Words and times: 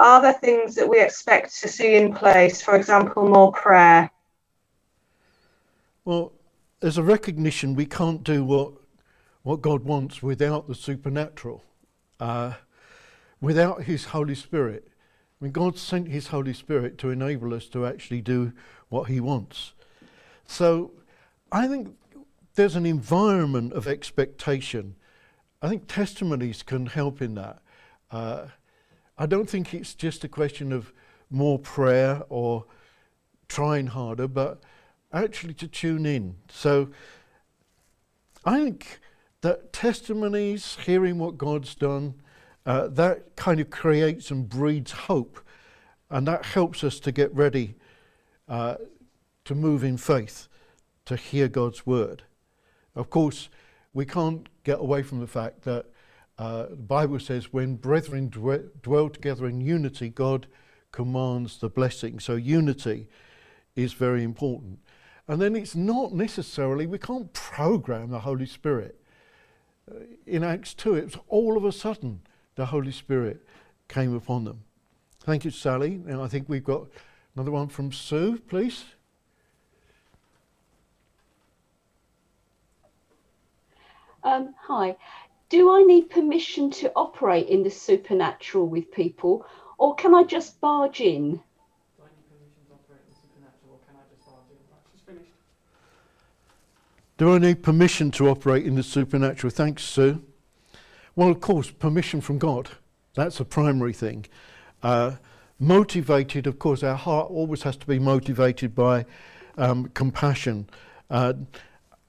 Are 0.00 0.22
there 0.22 0.32
things 0.32 0.74
that 0.76 0.88
we 0.88 1.00
expect 1.00 1.60
to 1.60 1.68
see 1.68 1.96
in 1.96 2.14
place? 2.14 2.62
For 2.62 2.76
example, 2.76 3.28
more 3.28 3.52
prayer? 3.52 4.10
Well, 6.04 6.32
there's 6.80 6.98
a 6.98 7.02
recognition 7.02 7.74
we 7.74 7.86
can't 7.86 8.22
do 8.22 8.44
what, 8.44 8.72
what 9.42 9.60
God 9.60 9.84
wants 9.84 10.22
without 10.22 10.68
the 10.68 10.74
supernatural, 10.74 11.64
uh, 12.20 12.52
without 13.40 13.82
His 13.82 14.06
Holy 14.06 14.36
Spirit. 14.36 14.88
I 14.88 15.44
mean, 15.44 15.52
God 15.52 15.76
sent 15.76 16.08
His 16.08 16.28
Holy 16.28 16.54
Spirit 16.54 16.96
to 16.98 17.10
enable 17.10 17.52
us 17.52 17.66
to 17.66 17.84
actually 17.84 18.20
do 18.20 18.52
what 18.88 19.08
He 19.08 19.18
wants. 19.18 19.72
So 20.46 20.92
I 21.50 21.66
think 21.66 21.96
there's 22.54 22.76
an 22.76 22.86
environment 22.86 23.72
of 23.72 23.88
expectation. 23.88 24.94
I 25.60 25.68
think 25.68 25.88
testimonies 25.88 26.62
can 26.62 26.86
help 26.86 27.20
in 27.20 27.34
that. 27.34 27.60
Uh, 28.10 28.46
I 29.18 29.26
don't 29.26 29.50
think 29.50 29.74
it's 29.74 29.94
just 29.94 30.22
a 30.22 30.28
question 30.28 30.72
of 30.72 30.92
more 31.28 31.58
prayer 31.58 32.22
or 32.28 32.64
trying 33.48 33.88
harder, 33.88 34.28
but 34.28 34.62
actually 35.12 35.54
to 35.54 35.66
tune 35.66 36.06
in. 36.06 36.36
So 36.48 36.90
I 38.44 38.60
think 38.62 39.00
that 39.40 39.72
testimonies, 39.72 40.78
hearing 40.86 41.18
what 41.18 41.36
God's 41.36 41.74
done, 41.74 42.14
uh, 42.64 42.88
that 42.88 43.34
kind 43.34 43.60
of 43.60 43.70
creates 43.70 44.30
and 44.30 44.48
breeds 44.48 44.92
hope, 44.92 45.40
and 46.10 46.26
that 46.28 46.44
helps 46.44 46.84
us 46.84 47.00
to 47.00 47.12
get 47.12 47.34
ready 47.34 47.74
uh, 48.48 48.76
to 49.44 49.54
move 49.54 49.82
in 49.82 49.96
faith 49.96 50.48
to 51.06 51.16
hear 51.16 51.48
God's 51.48 51.86
word. 51.86 52.22
Of 52.94 53.10
course, 53.10 53.48
we 53.94 54.04
can't 54.04 54.48
get 54.62 54.78
away 54.78 55.02
from 55.02 55.20
the 55.20 55.26
fact 55.26 55.62
that 55.62 55.86
uh, 56.38 56.66
the 56.70 56.76
Bible 56.76 57.18
says 57.18 57.52
when 57.52 57.74
brethren 57.74 58.28
dwell 58.28 59.08
together 59.08 59.46
in 59.46 59.60
unity, 59.60 60.08
God 60.08 60.46
commands 60.92 61.58
the 61.58 61.68
blessing. 61.68 62.20
So 62.20 62.36
unity 62.36 63.08
is 63.74 63.92
very 63.92 64.22
important. 64.22 64.78
And 65.26 65.42
then 65.42 65.56
it's 65.56 65.74
not 65.74 66.12
necessarily, 66.12 66.86
we 66.86 66.98
can't 66.98 67.32
program 67.32 68.10
the 68.10 68.20
Holy 68.20 68.46
Spirit. 68.46 69.00
Uh, 69.90 70.00
in 70.26 70.44
Acts 70.44 70.74
2, 70.74 70.94
it 70.94 71.04
was 71.04 71.16
all 71.28 71.56
of 71.56 71.64
a 71.64 71.72
sudden 71.72 72.20
the 72.54 72.66
Holy 72.66 72.92
Spirit 72.92 73.44
came 73.88 74.14
upon 74.14 74.44
them. 74.44 74.62
Thank 75.20 75.44
you, 75.44 75.50
Sally. 75.50 76.00
And 76.06 76.22
I 76.22 76.28
think 76.28 76.48
we've 76.48 76.64
got 76.64 76.86
another 77.34 77.50
one 77.50 77.68
from 77.68 77.92
Sue, 77.92 78.38
please. 78.48 78.84
Um, 84.22 84.54
hi. 84.66 84.96
Do 85.48 85.70
I 85.70 85.82
need 85.82 86.10
permission 86.10 86.70
to 86.72 86.92
operate 86.94 87.48
in 87.48 87.62
the 87.62 87.70
supernatural 87.70 88.66
with 88.66 88.92
people, 88.92 89.46
or 89.78 89.94
can 89.94 90.14
I 90.14 90.24
just 90.24 90.60
barge 90.60 91.00
in? 91.00 91.40
Do 97.16 97.34
I 97.34 97.38
need 97.38 97.64
permission 97.64 98.12
to 98.12 98.28
operate 98.28 98.64
in 98.64 98.76
the 98.76 98.82
supernatural? 98.82 99.50
Thanks, 99.50 99.82
Sue. 99.82 100.22
Well, 101.16 101.30
of 101.30 101.40
course, 101.40 101.70
permission 101.70 102.20
from 102.20 102.38
God. 102.38 102.70
That's 103.14 103.40
a 103.40 103.44
primary 103.44 103.92
thing. 103.92 104.26
Uh, 104.84 105.16
motivated, 105.58 106.46
of 106.46 106.60
course, 106.60 106.84
our 106.84 106.94
heart 106.94 107.28
always 107.30 107.62
has 107.64 107.76
to 107.78 107.86
be 107.86 107.98
motivated 107.98 108.72
by 108.74 109.04
um, 109.56 109.88
compassion. 109.94 110.68
Uh, 111.10 111.32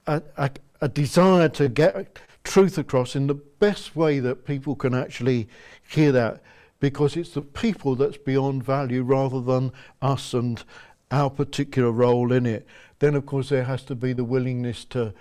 a, 0.06 0.22
a, 0.36 0.50
a 0.82 0.88
desire 0.88 1.48
to 1.48 1.68
get 1.68 2.20
truth 2.44 2.78
across 2.78 3.14
in 3.14 3.26
the 3.26 3.34
best 3.34 3.94
way 3.94 4.20
that 4.20 4.46
people 4.46 4.74
can 4.74 4.94
actually 4.94 5.48
hear 5.88 6.12
that 6.12 6.42
because 6.78 7.16
it's 7.16 7.34
the 7.34 7.42
people 7.42 7.94
that's 7.94 8.16
beyond 8.16 8.64
value 8.64 9.02
rather 9.02 9.40
than 9.40 9.72
us 10.00 10.32
and 10.32 10.64
our 11.10 11.28
particular 11.28 11.90
role 11.90 12.32
in 12.32 12.46
it. 12.46 12.66
Then, 13.00 13.14
of 13.14 13.26
course, 13.26 13.48
there 13.48 13.64
has 13.64 13.82
to 13.84 13.94
be 13.94 14.12
the 14.12 14.24
willingness 14.24 14.84
to, 14.86 15.12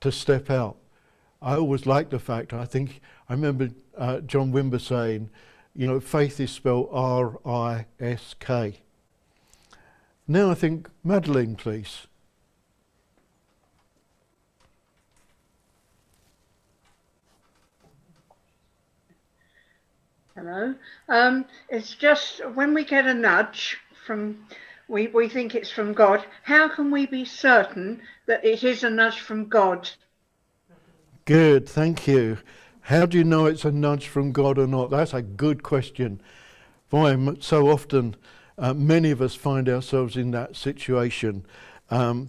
to 0.00 0.12
step 0.12 0.50
out. 0.50 0.76
I 1.40 1.54
always 1.54 1.86
like 1.86 2.10
the 2.10 2.18
fact, 2.18 2.52
I 2.52 2.64
think, 2.64 3.00
I 3.28 3.34
remember 3.34 3.70
uh, 3.96 4.20
John 4.20 4.52
Wimber 4.52 4.80
saying, 4.80 5.30
you 5.74 5.86
know, 5.86 6.00
faith 6.00 6.40
is 6.40 6.50
spelled 6.50 6.88
R 6.90 7.38
I 7.46 7.86
S 8.00 8.34
K. 8.40 8.80
Now 10.26 10.50
I 10.50 10.54
think, 10.54 10.90
Madeline, 11.04 11.54
please. 11.54 12.07
Hello. 20.38 20.72
Um, 21.08 21.46
it's 21.68 21.96
just 21.96 22.46
when 22.54 22.72
we 22.72 22.84
get 22.84 23.08
a 23.08 23.14
nudge 23.14 23.76
from, 24.06 24.46
we, 24.86 25.08
we 25.08 25.28
think 25.28 25.56
it's 25.56 25.70
from 25.70 25.92
God, 25.92 26.24
how 26.44 26.68
can 26.68 26.92
we 26.92 27.06
be 27.06 27.24
certain 27.24 28.00
that 28.26 28.44
it 28.44 28.62
is 28.62 28.84
a 28.84 28.90
nudge 28.90 29.18
from 29.18 29.48
God? 29.48 29.90
Good, 31.24 31.68
thank 31.68 32.06
you. 32.06 32.38
How 32.82 33.04
do 33.04 33.18
you 33.18 33.24
know 33.24 33.46
it's 33.46 33.64
a 33.64 33.72
nudge 33.72 34.06
from 34.06 34.30
God 34.30 34.58
or 34.58 34.68
not? 34.68 34.90
That's 34.90 35.12
a 35.12 35.22
good 35.22 35.64
question. 35.64 36.20
Boy, 36.88 37.34
so 37.40 37.68
often 37.68 38.14
uh, 38.56 38.74
many 38.74 39.10
of 39.10 39.20
us 39.20 39.34
find 39.34 39.68
ourselves 39.68 40.16
in 40.16 40.30
that 40.30 40.54
situation. 40.54 41.44
Um, 41.90 42.28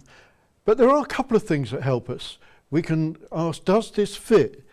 but 0.64 0.78
there 0.78 0.90
are 0.90 1.02
a 1.02 1.06
couple 1.06 1.36
of 1.36 1.44
things 1.44 1.70
that 1.70 1.82
help 1.82 2.10
us. 2.10 2.38
We 2.72 2.82
can 2.82 3.18
ask, 3.30 3.64
does 3.64 3.92
this 3.92 4.16
fit 4.16 4.64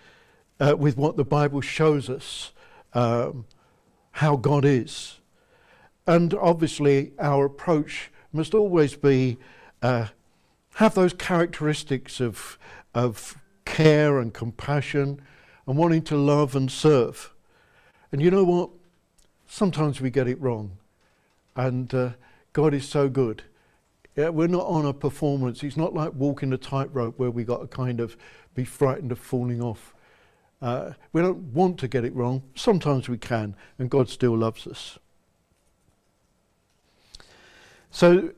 uh, 0.60 0.76
with 0.76 0.98
what 0.98 1.18
the 1.18 1.24
Bible 1.24 1.62
shows 1.62 2.10
us? 2.10 2.52
Um, 2.94 3.46
how 4.12 4.36
God 4.36 4.66
is. 4.66 5.20
And 6.06 6.34
obviously, 6.34 7.12
our 7.20 7.46
approach 7.46 8.12
must 8.32 8.54
always 8.54 8.96
be 8.96 9.38
uh, 9.82 10.08
have 10.76 10.96
those 10.96 11.14
characteristics 11.14 12.20
of, 12.20 12.58
of 12.94 13.38
care 13.66 14.20
and 14.20 14.34
compassion 14.34 15.22
and 15.66 15.78
wanting 15.78 16.02
to 16.04 16.16
love 16.16 16.56
and 16.56 16.72
serve. 16.72 17.34
And 18.12 18.22
you 18.22 18.32
know 18.32 18.44
what? 18.44 18.70
Sometimes 19.48 20.00
we 20.00 20.10
get 20.10 20.28
it 20.28 20.40
wrong. 20.40 20.78
And 21.56 21.94
uh, 21.94 22.12
God 22.54 22.74
is 22.74 22.88
so 22.88 23.10
good. 23.10 23.44
Yeah, 24.16 24.30
we're 24.30 24.48
not 24.48 24.66
on 24.66 24.86
a 24.86 24.94
performance. 24.94 25.62
It's 25.62 25.78
not 25.78 25.94
like 25.94 26.14
walking 26.14 26.54
a 26.54 26.58
tightrope 26.58 27.20
where 27.20 27.32
we 27.32 27.44
got 27.44 27.62
to 27.62 27.68
kind 27.68 28.00
of 28.00 28.18
be 28.56 28.64
frightened 28.64 29.12
of 29.12 29.20
falling 29.20 29.62
off. 29.62 29.94
Uh, 30.62 30.92
we 31.14 31.22
don't 31.22 31.54
want 31.54 31.78
to 31.80 31.88
get 31.88 32.04
it 32.04 32.16
wrong. 32.16 32.42
Sometimes 32.56 33.08
we 33.08 33.18
can, 33.18 33.56
and 33.78 33.90
God 33.90 34.10
still 34.10 34.36
loves 34.36 34.66
us. 34.66 34.98
So, 37.92 38.32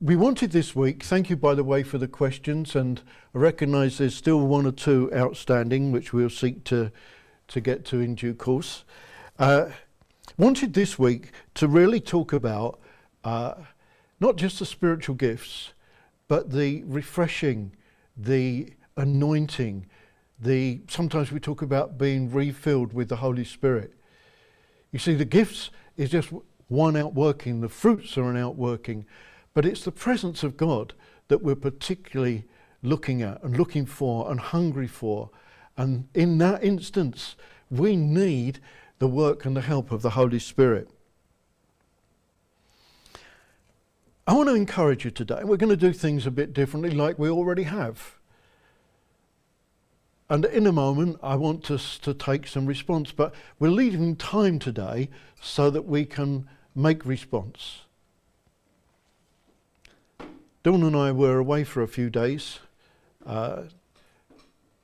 we 0.00 0.16
wanted 0.16 0.50
this 0.50 0.76
week, 0.76 1.02
thank 1.02 1.30
you 1.30 1.36
by 1.36 1.54
the 1.54 1.64
way 1.64 1.82
for 1.82 1.96
the 1.96 2.08
questions, 2.08 2.76
and 2.76 3.00
I 3.34 3.38
recognise 3.38 3.96
there's 3.96 4.14
still 4.14 4.46
one 4.46 4.66
or 4.66 4.72
two 4.72 5.10
outstanding 5.14 5.92
which 5.92 6.12
we'll 6.12 6.28
seek 6.28 6.64
to, 6.64 6.92
to 7.48 7.60
get 7.60 7.86
to 7.86 8.00
in 8.00 8.14
due 8.14 8.34
course. 8.34 8.84
Uh, 9.38 9.70
wanted 10.36 10.74
this 10.74 10.98
week 10.98 11.30
to 11.54 11.68
really 11.68 12.00
talk 12.00 12.32
about 12.32 12.78
uh, 13.24 13.54
not 14.20 14.36
just 14.36 14.58
the 14.58 14.66
spiritual 14.66 15.14
gifts, 15.14 15.72
but 16.28 16.50
the 16.50 16.82
refreshing, 16.84 17.72
the 18.16 18.74
anointing, 18.96 19.86
the 20.44 20.82
sometimes 20.88 21.32
we 21.32 21.40
talk 21.40 21.62
about 21.62 21.98
being 21.98 22.30
refilled 22.30 22.92
with 22.92 23.08
the 23.08 23.16
Holy 23.16 23.44
Spirit. 23.44 23.94
You 24.92 24.98
see, 24.98 25.14
the 25.14 25.24
gifts 25.24 25.70
is 25.96 26.10
just 26.10 26.30
one 26.68 26.96
outworking, 26.96 27.60
the 27.60 27.68
fruits 27.68 28.16
are 28.16 28.30
an 28.30 28.36
outworking, 28.36 29.06
but 29.54 29.64
it's 29.64 29.84
the 29.84 29.92
presence 29.92 30.42
of 30.42 30.56
God 30.56 30.94
that 31.28 31.42
we're 31.42 31.54
particularly 31.54 32.44
looking 32.82 33.22
at 33.22 33.42
and 33.42 33.56
looking 33.56 33.86
for 33.86 34.30
and 34.30 34.38
hungry 34.38 34.86
for. 34.86 35.30
And 35.76 36.08
in 36.14 36.38
that 36.38 36.62
instance, 36.62 37.36
we 37.70 37.96
need 37.96 38.60
the 38.98 39.08
work 39.08 39.44
and 39.44 39.56
the 39.56 39.62
help 39.62 39.90
of 39.90 40.02
the 40.02 40.10
Holy 40.10 40.38
Spirit. 40.38 40.88
I 44.26 44.34
want 44.34 44.48
to 44.48 44.54
encourage 44.54 45.04
you 45.04 45.10
today. 45.10 45.40
We're 45.42 45.56
going 45.56 45.70
to 45.70 45.76
do 45.76 45.92
things 45.92 46.26
a 46.26 46.30
bit 46.30 46.52
differently, 46.52 46.90
like 46.90 47.18
we 47.18 47.28
already 47.28 47.64
have. 47.64 48.18
And 50.28 50.46
in 50.46 50.66
a 50.66 50.72
moment, 50.72 51.18
I 51.22 51.36
want 51.36 51.70
us 51.70 51.98
to 51.98 52.14
take 52.14 52.46
some 52.46 52.64
response, 52.66 53.12
but 53.12 53.34
we're 53.58 53.68
leaving 53.68 54.16
time 54.16 54.58
today 54.58 55.10
so 55.40 55.68
that 55.70 55.82
we 55.82 56.06
can 56.06 56.48
make 56.74 57.04
response. 57.04 57.82
Dawn 60.62 60.82
and 60.82 60.96
I 60.96 61.12
were 61.12 61.38
away 61.38 61.62
for 61.62 61.82
a 61.82 61.88
few 61.88 62.08
days. 62.08 62.60
Uh, 63.26 63.64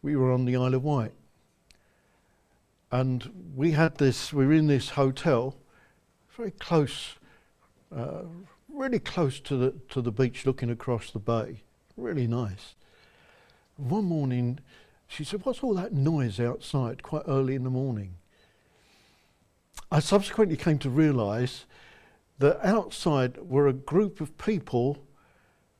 we 0.03 0.15
were 0.15 0.31
on 0.31 0.45
the 0.45 0.57
Isle 0.57 0.75
of 0.75 0.85
Wight. 0.85 1.13
And 2.93 3.53
we 3.57 3.71
had 3.71 3.97
this, 3.97 4.33
we 4.33 4.47
were 4.47 4.53
in 4.53 4.67
this 4.67 4.91
hotel, 4.91 5.57
very 6.37 6.51
close, 6.51 7.15
uh, 7.97 8.25
really 8.69 8.99
close 8.99 9.41
to 9.41 9.57
the, 9.57 9.75
to 9.89 10.03
the 10.03 10.13
beach, 10.13 10.45
looking 10.45 10.71
across 10.71 11.11
the 11.11 11.19
bay. 11.19 11.63
Really 11.97 12.27
nice. 12.27 12.75
One 13.77 14.05
morning, 14.05 14.59
she 15.11 15.25
said, 15.25 15.45
What's 15.45 15.65
all 15.65 15.75
that 15.75 15.93
noise 15.93 16.39
outside 16.39 17.03
quite 17.03 17.25
early 17.27 17.57
in 17.57 17.65
the 17.65 17.71
morning? 17.71 18.15
I 19.91 19.99
subsequently 19.99 20.57
came 20.57 20.79
to 20.79 20.89
realise 20.89 21.67
that 22.39 22.65
outside 22.65 23.37
were 23.39 23.67
a 23.67 23.73
group 23.73 24.21
of 24.21 24.39
people, 24.39 25.05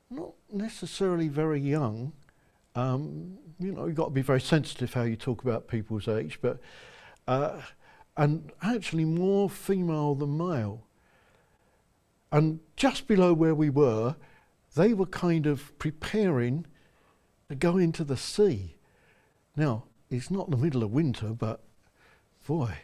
not 0.09 0.33
necessarily 0.51 1.29
very 1.29 1.61
young. 1.61 2.11
Um, 2.75 3.37
you 3.57 3.71
know, 3.71 3.85
you've 3.85 3.95
got 3.95 4.05
to 4.05 4.11
be 4.11 4.21
very 4.21 4.41
sensitive 4.41 4.93
how 4.93 5.03
you 5.03 5.15
talk 5.15 5.43
about 5.43 5.69
people's 5.69 6.09
age, 6.09 6.39
but 6.41 6.59
uh, 7.25 7.61
and 8.17 8.51
actually 8.61 9.05
more 9.05 9.49
female 9.49 10.13
than 10.13 10.37
male. 10.37 10.83
And 12.33 12.59
just 12.75 13.07
below 13.07 13.31
where 13.31 13.55
we 13.55 13.69
were, 13.69 14.17
they 14.75 14.93
were 14.93 15.05
kind 15.05 15.45
of 15.45 15.77
preparing 15.79 16.65
to 17.47 17.55
go 17.55 17.77
into 17.77 18.03
the 18.03 18.17
sea. 18.17 18.75
Now, 19.55 19.83
it's 20.09 20.31
not 20.31 20.49
the 20.49 20.57
middle 20.57 20.83
of 20.83 20.91
winter, 20.91 21.27
but 21.27 21.61
boy. 22.47 22.77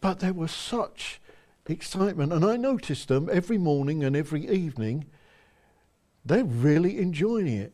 But 0.00 0.20
there 0.20 0.32
was 0.32 0.52
such 0.52 1.20
excitement, 1.66 2.32
and 2.32 2.44
I 2.44 2.56
noticed 2.56 3.08
them 3.08 3.28
every 3.32 3.58
morning 3.58 4.04
and 4.04 4.16
every 4.16 4.46
evening. 4.48 5.06
They're 6.24 6.44
really 6.44 6.98
enjoying 6.98 7.48
it. 7.48 7.72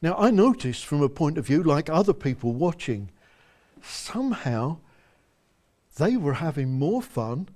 Now, 0.00 0.14
I 0.16 0.30
noticed 0.30 0.84
from 0.84 1.02
a 1.02 1.08
point 1.08 1.38
of 1.38 1.46
view, 1.46 1.62
like 1.62 1.88
other 1.88 2.12
people 2.12 2.52
watching, 2.52 3.10
somehow 3.82 4.78
they 5.96 6.16
were 6.16 6.34
having 6.34 6.78
more 6.78 7.02
fun 7.02 7.48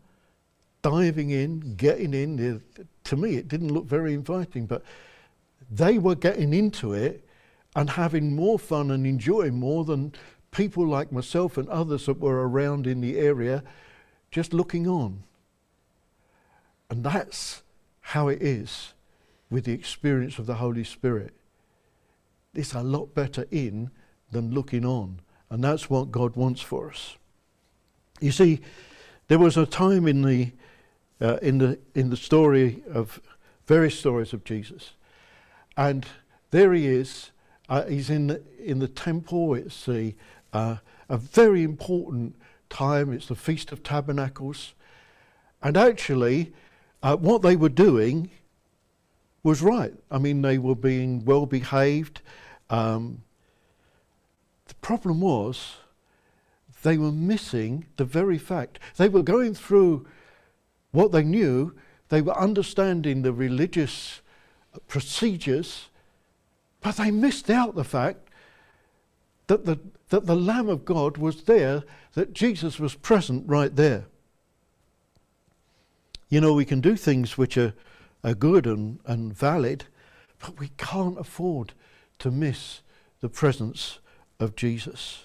diving 0.81 1.31
in, 1.31 1.75
getting 1.75 2.15
in. 2.15 2.63
To 3.05 3.17
me, 3.17 3.37
it 3.37 3.49
didn't 3.49 3.73
look 3.73 3.85
very 3.87 4.15
inviting, 4.15 4.67
but 4.67 4.83
they 5.71 5.99
were 5.99 6.15
getting 6.15 6.55
into 6.55 6.95
it 6.95 7.28
and 7.79 7.91
having 7.91 8.35
more 8.35 8.59
fun 8.59 8.91
and 8.91 9.07
enjoying 9.07 9.55
more 9.55 9.85
than 9.85 10.13
people 10.51 10.85
like 10.85 11.13
myself 11.13 11.57
and 11.57 11.69
others 11.69 12.07
that 12.07 12.19
were 12.19 12.49
around 12.49 12.89
in 12.89 13.01
the 13.01 13.17
area 13.17 13.63
just 14.33 14.53
looking 14.53 14.89
on. 14.89 15.23
And 16.91 17.05
that's 17.05 17.63
how 18.01 18.27
it 18.27 18.43
is 18.43 18.95
with 19.49 19.65
the 19.65 19.75
experience 19.75 20.41
of 20.41 20.47
the 20.47 20.57
Holy 20.57 20.83
Spirit. 20.83 21.33
It's 22.53 22.75
a 22.75 22.83
lot 22.83 23.15
better 23.15 23.47
in 23.53 23.93
than 24.33 24.51
looking 24.51 24.85
on. 24.85 25.21
And 25.49 25.63
that's 25.63 25.89
what 25.89 26.11
God 26.11 26.35
wants 26.35 26.61
for 26.61 26.91
us. 26.91 27.17
You 28.21 28.33
see, 28.33 28.59
there 29.29 29.39
was 29.39 29.57
a 29.57 29.67
time 29.67 30.09
in 30.09 30.23
the, 30.23 30.51
uh, 31.21 31.37
in 31.43 31.59
the, 31.59 31.79
in 31.95 32.11
the 32.11 32.17
story 32.17 32.83
of 32.93 33.21
various 33.67 33.97
stories 33.97 34.33
of 34.33 34.43
Jesus, 34.43 34.95
and 35.77 36.05
there 36.51 36.73
he 36.73 36.89
is. 36.89 37.31
Uh, 37.69 37.85
he's 37.85 38.11
in 38.11 38.29
the, 38.29 38.43
in 38.59 38.79
the 38.79 38.89
temple. 38.89 39.55
It's 39.55 39.85
the, 39.85 40.15
uh, 40.53 40.77
a 41.09 41.17
very 41.17 41.63
important 41.63 42.37
time. 42.71 43.13
It's 43.13 43.27
the 43.27 43.35
Feast 43.35 43.73
of 43.73 43.83
Tabernacles. 43.83 44.75
And 45.63 45.77
actually, 45.77 46.53
uh, 47.03 47.17
what 47.17 47.43
they 47.43 47.57
were 47.57 47.69
doing 47.69 48.31
was 49.43 49.63
right. 49.63 49.95
I 50.11 50.19
mean, 50.19 50.43
they 50.43 50.59
were 50.59 50.75
being 50.75 51.25
well 51.25 51.47
behaved. 51.47 52.21
Um, 52.71 53.23
the 54.67 54.75
problem 54.77 55.21
was 55.21 55.77
they 56.83 56.99
were 56.99 57.13
missing 57.13 57.87
the 57.97 58.05
very 58.05 58.39
fact. 58.39 58.79
They 58.97 59.09
were 59.09 59.23
going 59.23 59.55
through 59.55 60.07
what 60.91 61.13
they 61.13 61.23
knew, 61.23 61.75
they 62.09 62.23
were 62.23 62.39
understanding 62.39 63.23
the 63.23 63.33
religious 63.33 64.21
procedures, 64.87 65.89
but 66.89 66.97
they 66.97 67.11
missed 67.11 67.51
out 67.51 67.75
the 67.75 67.85
fact 67.85 68.31
that 69.47 69.67
the, 69.67 69.79
that 70.09 70.25
the 70.25 70.35
Lamb 70.35 70.71
of 70.71 70.87
God 70.87 71.19
was 71.19 71.43
there, 71.43 71.83
that 72.15 72.33
Jesus 72.33 72.81
was 72.81 72.95
present 72.95 73.45
right 73.47 73.77
there. 73.77 74.07
You 76.31 76.41
know, 76.41 76.55
we 76.55 76.65
can 76.65 76.81
do 76.81 76.97
things 76.97 77.37
which 77.37 77.59
are, 77.59 77.75
are 78.25 78.33
good 78.33 78.67
and, 78.67 79.01
and 79.05 79.37
valid, 79.37 79.85
but 80.39 80.59
we 80.59 80.71
can't 80.79 81.19
afford 81.19 81.75
to 82.21 82.31
miss 82.31 82.81
the 83.21 83.29
presence 83.29 83.99
of 84.41 84.57
Jesus. 84.57 85.25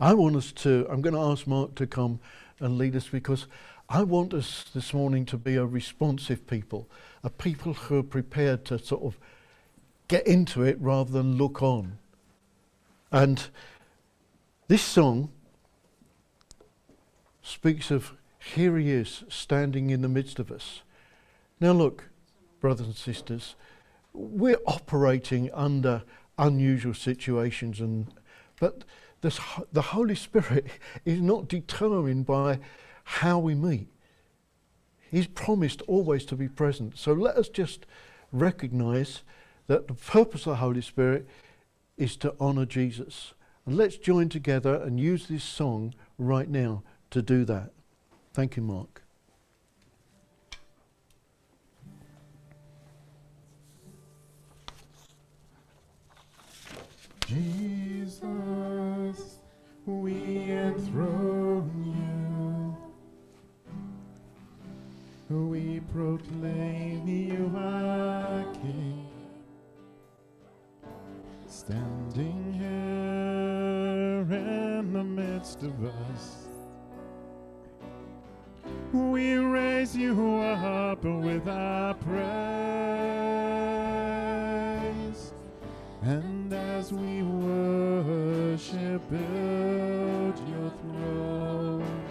I 0.00 0.12
want 0.12 0.34
us 0.34 0.50
to, 0.50 0.88
I'm 0.90 1.02
going 1.02 1.14
to 1.14 1.20
ask 1.20 1.46
Mark 1.46 1.76
to 1.76 1.86
come 1.86 2.18
and 2.58 2.78
lead 2.78 2.96
us 2.96 3.06
because 3.06 3.46
I 3.88 4.02
want 4.02 4.34
us 4.34 4.64
this 4.74 4.92
morning 4.92 5.24
to 5.26 5.36
be 5.36 5.54
a 5.54 5.64
responsive 5.64 6.48
people, 6.48 6.88
a 7.22 7.30
people 7.30 7.74
who 7.74 8.00
are 8.00 8.02
prepared 8.02 8.64
to 8.64 8.80
sort 8.80 9.04
of 9.04 9.16
get 10.08 10.26
into 10.26 10.62
it 10.62 10.76
rather 10.80 11.10
than 11.10 11.36
look 11.36 11.62
on. 11.62 11.98
And 13.10 13.48
this 14.68 14.82
song 14.82 15.30
speaks 17.42 17.90
of 17.90 18.14
here 18.38 18.76
he 18.78 18.90
is 18.90 19.24
standing 19.28 19.90
in 19.90 20.02
the 20.02 20.08
midst 20.08 20.38
of 20.38 20.50
us. 20.50 20.82
Now, 21.60 21.72
look, 21.72 22.10
brothers 22.60 22.86
and 22.86 22.96
sisters, 22.96 23.54
we're 24.12 24.60
operating 24.66 25.50
under 25.52 26.02
unusual 26.38 26.94
situations, 26.94 27.80
and 27.80 28.08
but 28.58 28.84
this, 29.20 29.40
the 29.72 29.82
Holy 29.82 30.14
Spirit 30.14 30.66
is 31.04 31.20
not 31.20 31.48
determined 31.48 32.26
by 32.26 32.58
how 33.04 33.38
we 33.38 33.54
meet. 33.54 33.88
He's 35.10 35.26
promised 35.26 35.82
always 35.82 36.24
to 36.26 36.36
be 36.36 36.48
present. 36.48 36.96
So 36.96 37.12
let 37.12 37.36
us 37.36 37.48
just 37.48 37.86
recognize 38.32 39.22
that 39.66 39.88
the 39.88 39.94
purpose 39.94 40.46
of 40.46 40.52
the 40.52 40.56
Holy 40.56 40.82
Spirit 40.82 41.26
is 41.96 42.16
to 42.16 42.34
honor 42.40 42.66
Jesus. 42.66 43.34
And 43.64 43.76
let's 43.76 43.96
join 43.96 44.28
together 44.28 44.74
and 44.74 44.98
use 44.98 45.28
this 45.28 45.44
song 45.44 45.94
right 46.18 46.48
now 46.48 46.82
to 47.10 47.22
do 47.22 47.44
that. 47.44 47.70
Thank 48.32 48.56
you, 48.56 48.62
Mark. 48.62 49.02
Jesus, 57.26 58.22
we 59.86 60.50
enthrone 60.50 61.70
you. 61.86 62.76
We 65.48 65.80
proclaim 65.94 67.08
you 67.08 67.50
our 67.56 68.44
Standing 71.64 72.52
here 72.58 74.26
in 74.36 74.92
the 74.92 75.04
midst 75.04 75.62
of 75.62 75.84
us, 75.84 76.48
we 78.92 79.36
raise 79.36 79.96
you 79.96 80.40
up 80.40 81.04
with 81.04 81.46
our 81.46 81.94
praise. 81.94 82.42
And 86.02 86.52
as 86.52 86.92
we 86.92 87.22
worship, 87.22 89.08
build 89.08 90.36
your 90.48 90.72
throne. 90.82 92.02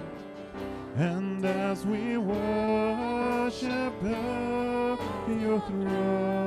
And 0.96 1.44
as 1.44 1.86
we 1.86 2.18
worship, 2.18 4.02
build 4.02 5.00
your 5.42 5.60
throne. 5.60 6.41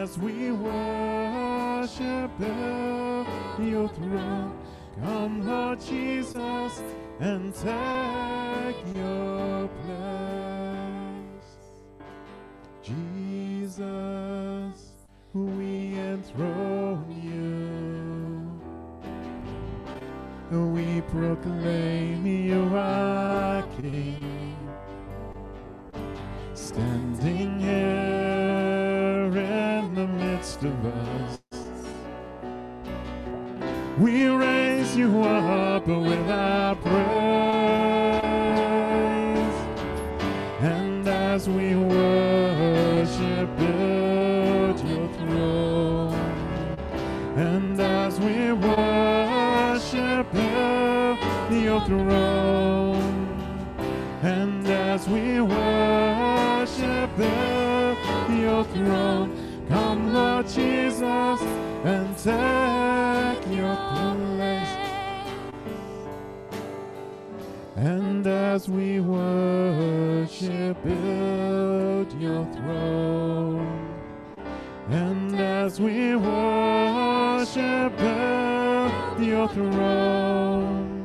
As 0.00 0.16
we 0.18 0.50
worship 0.50 2.30
your 2.40 3.86
throne, 3.86 4.56
come, 5.02 5.46
Lord 5.46 5.78
Jesus, 5.78 6.82
and 7.20 7.54
take 7.54 8.96
your 8.96 9.68
place. 9.84 11.50
Jesus, 12.82 13.76
we 15.34 15.98
enthrone 15.98 17.04
you. 17.22 18.48
We 20.50 21.02
proclaim 21.02 22.24
you 22.24 22.74
our 22.74 23.62
King. 23.76 24.56
Standing 26.54 27.60
here 27.60 27.99
midst 30.40 30.62
of 30.62 30.86
us. 30.86 31.38
We 33.98 34.26
raise 34.26 34.96
you 34.96 35.20
up 35.20 35.86
with 35.86 36.30
our 36.30 36.74
praise, 36.76 36.96
and 40.62 41.06
as 41.06 41.46
we 41.46 41.74
worship 41.76 43.50
at 43.60 44.78
your 44.88 45.08
throne, 45.18 46.14
and 47.36 47.78
as 47.78 48.18
we 48.18 48.52
worship 48.52 50.34
at 50.34 51.52
your 51.52 51.80
throne, 51.82 53.28
and 54.22 54.66
as 54.66 55.06
we 55.06 55.42
worship 55.42 55.79
take 62.22 63.46
your 63.48 63.76
place. 63.76 64.76
And 67.76 68.26
as 68.26 68.68
we 68.68 69.00
worship 69.00 70.76
at 70.84 72.20
your 72.20 72.44
throne, 72.52 73.96
and 74.90 75.34
as 75.40 75.80
we 75.80 76.14
worship 76.14 77.98
at 78.00 79.18
your 79.18 79.48
throne, 79.48 81.04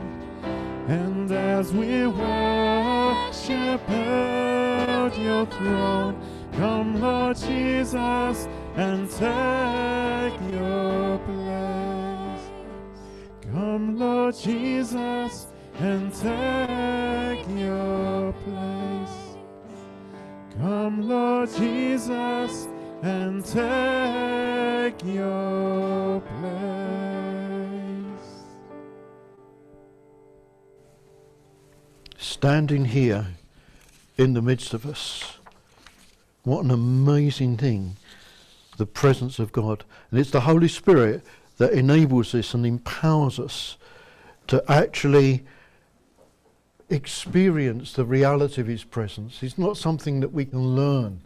and 0.89 1.31
as 1.31 1.71
we 1.71 2.07
worship 2.07 3.89
at 3.89 5.17
your 5.17 5.45
throne, 5.45 6.19
come, 6.57 6.99
Lord 6.99 7.37
Jesus, 7.37 8.49
and 8.75 9.09
take 9.09 9.94
Jesus, 14.41 15.47
and 15.79 16.13
take 16.13 17.47
your 17.57 18.33
place. 18.33 19.37
Come, 20.59 21.07
Lord 21.07 21.49
Jesus, 21.49 22.67
and 23.01 23.45
take 23.45 25.03
your 25.05 26.21
place. 26.21 26.75
standing 32.45 32.85
here 32.85 33.25
in 34.17 34.33
the 34.33 34.41
midst 34.41 34.73
of 34.75 34.85
us. 34.85 35.37
What 36.43 36.63
an 36.63 36.69
amazing 36.69 37.57
thing, 37.57 37.95
the 38.77 38.85
presence 38.85 39.39
of 39.39 39.51
God. 39.51 39.83
And 40.11 40.19
it's 40.19 40.29
the 40.29 40.41
Holy 40.41 40.67
Spirit 40.67 41.23
that 41.57 41.71
enables 41.71 42.33
this 42.33 42.53
and 42.53 42.63
empowers 42.63 43.39
us 43.39 43.77
to 44.47 44.63
actually 44.71 45.43
experience 46.89 47.93
the 47.93 48.05
reality 48.05 48.61
of 48.61 48.67
His 48.67 48.83
presence. 48.83 49.41
It's 49.41 49.57
not 49.57 49.77
something 49.77 50.19
that 50.19 50.33
we 50.33 50.45
can 50.45 50.75
learn, 50.75 51.21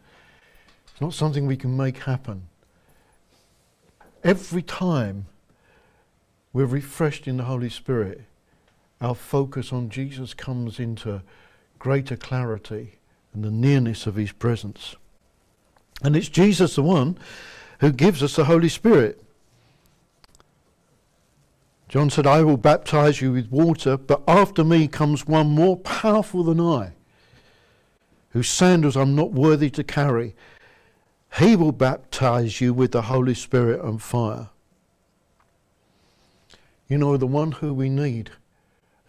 it's 0.91 1.01
not 1.01 1.13
something 1.13 1.47
we 1.47 1.57
can 1.57 1.75
make 1.75 1.99
happen. 1.99 2.47
Every 4.23 4.61
time 4.61 5.27
we're 6.51 6.65
refreshed 6.65 7.27
in 7.27 7.37
the 7.37 7.43
Holy 7.43 7.69
Spirit, 7.69 8.21
our 9.01 9.15
focus 9.15 9.71
on 9.71 9.89
Jesus 9.89 10.33
comes 10.33 10.79
into 10.79 11.21
greater 11.77 12.17
clarity 12.17 12.99
and 13.33 13.43
the 13.43 13.51
nearness 13.51 14.05
of 14.05 14.15
his 14.15 14.31
presence. 14.31 14.95
And 16.03 16.15
it's 16.15 16.29
Jesus 16.29 16.75
the 16.75 16.83
one 16.83 17.17
who 17.79 17.91
gives 17.91 18.21
us 18.21 18.35
the 18.35 18.45
Holy 18.45 18.69
Spirit. 18.69 19.23
John 21.89 22.11
said, 22.11 22.27
I 22.27 22.43
will 22.43 22.57
baptize 22.57 23.19
you 23.19 23.31
with 23.31 23.51
water, 23.51 23.97
but 23.97 24.21
after 24.27 24.63
me 24.63 24.87
comes 24.87 25.25
one 25.25 25.49
more 25.49 25.75
powerful 25.75 26.43
than 26.43 26.61
I, 26.61 26.93
whose 28.29 28.47
sandals 28.47 28.95
I'm 28.95 29.15
not 29.15 29.31
worthy 29.31 29.71
to 29.71 29.83
carry. 29.83 30.35
He 31.39 31.55
will 31.55 31.71
baptize 31.71 32.61
you 32.61 32.75
with 32.75 32.91
the 32.91 33.01
Holy 33.01 33.33
Spirit 33.33 33.83
and 33.83 33.99
fire. 33.99 34.49
You 36.87 36.99
know, 36.99 37.17
the 37.17 37.25
one 37.25 37.53
who 37.53 37.73
we 37.73 37.89
need 37.89 38.29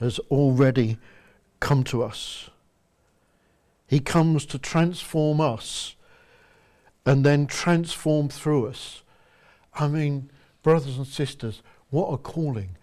has 0.00 0.18
already 0.30 0.96
come 1.60 1.84
to 1.84 2.02
us. 2.02 2.48
He 3.86 4.00
comes 4.00 4.46
to 4.46 4.58
transform 4.58 5.38
us 5.42 5.96
and 7.04 7.26
then 7.26 7.46
transform 7.46 8.30
through 8.30 8.68
us. 8.68 9.02
I 9.74 9.86
mean, 9.86 10.30
brothers 10.62 10.96
and 10.96 11.06
sisters, 11.06 11.62
what 11.90 12.08
a 12.12 12.16
calling. 12.16 12.76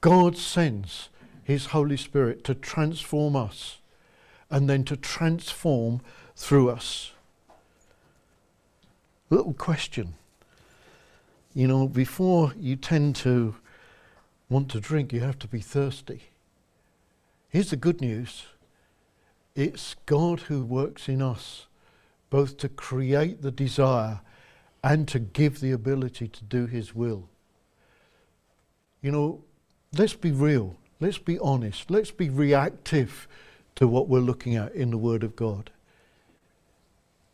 God 0.00 0.36
sends 0.36 1.08
His 1.44 1.66
Holy 1.66 1.96
Spirit 1.96 2.44
to 2.44 2.54
transform 2.54 3.36
us 3.36 3.78
and 4.50 4.68
then 4.68 4.84
to 4.84 4.96
transform 4.96 6.00
through 6.36 6.70
us. 6.70 7.12
Little 9.30 9.54
question. 9.54 10.14
You 11.54 11.68
know, 11.68 11.88
before 11.88 12.52
you 12.58 12.76
tend 12.76 13.16
to 13.16 13.56
want 14.48 14.70
to 14.70 14.80
drink, 14.80 15.12
you 15.12 15.20
have 15.20 15.38
to 15.40 15.48
be 15.48 15.60
thirsty. 15.60 16.24
Here's 17.48 17.70
the 17.70 17.76
good 17.76 18.00
news 18.00 18.44
it's 19.54 19.96
God 20.06 20.40
who 20.40 20.64
works 20.64 21.08
in 21.08 21.20
us, 21.20 21.66
both 22.30 22.56
to 22.58 22.68
create 22.68 23.42
the 23.42 23.50
desire 23.50 24.20
and 24.82 25.06
to 25.08 25.18
give 25.18 25.60
the 25.60 25.72
ability 25.72 26.28
to 26.28 26.44
do 26.44 26.66
His 26.66 26.94
will. 26.94 27.28
You 29.02 29.10
know, 29.10 29.42
let's 29.98 30.14
be 30.14 30.30
real, 30.30 30.76
let's 31.00 31.18
be 31.18 31.38
honest, 31.40 31.90
let's 31.90 32.12
be 32.12 32.30
reactive 32.30 33.26
to 33.74 33.88
what 33.88 34.08
we're 34.08 34.20
looking 34.20 34.54
at 34.54 34.72
in 34.74 34.90
the 34.90 34.98
Word 34.98 35.24
of 35.24 35.34
God. 35.34 35.70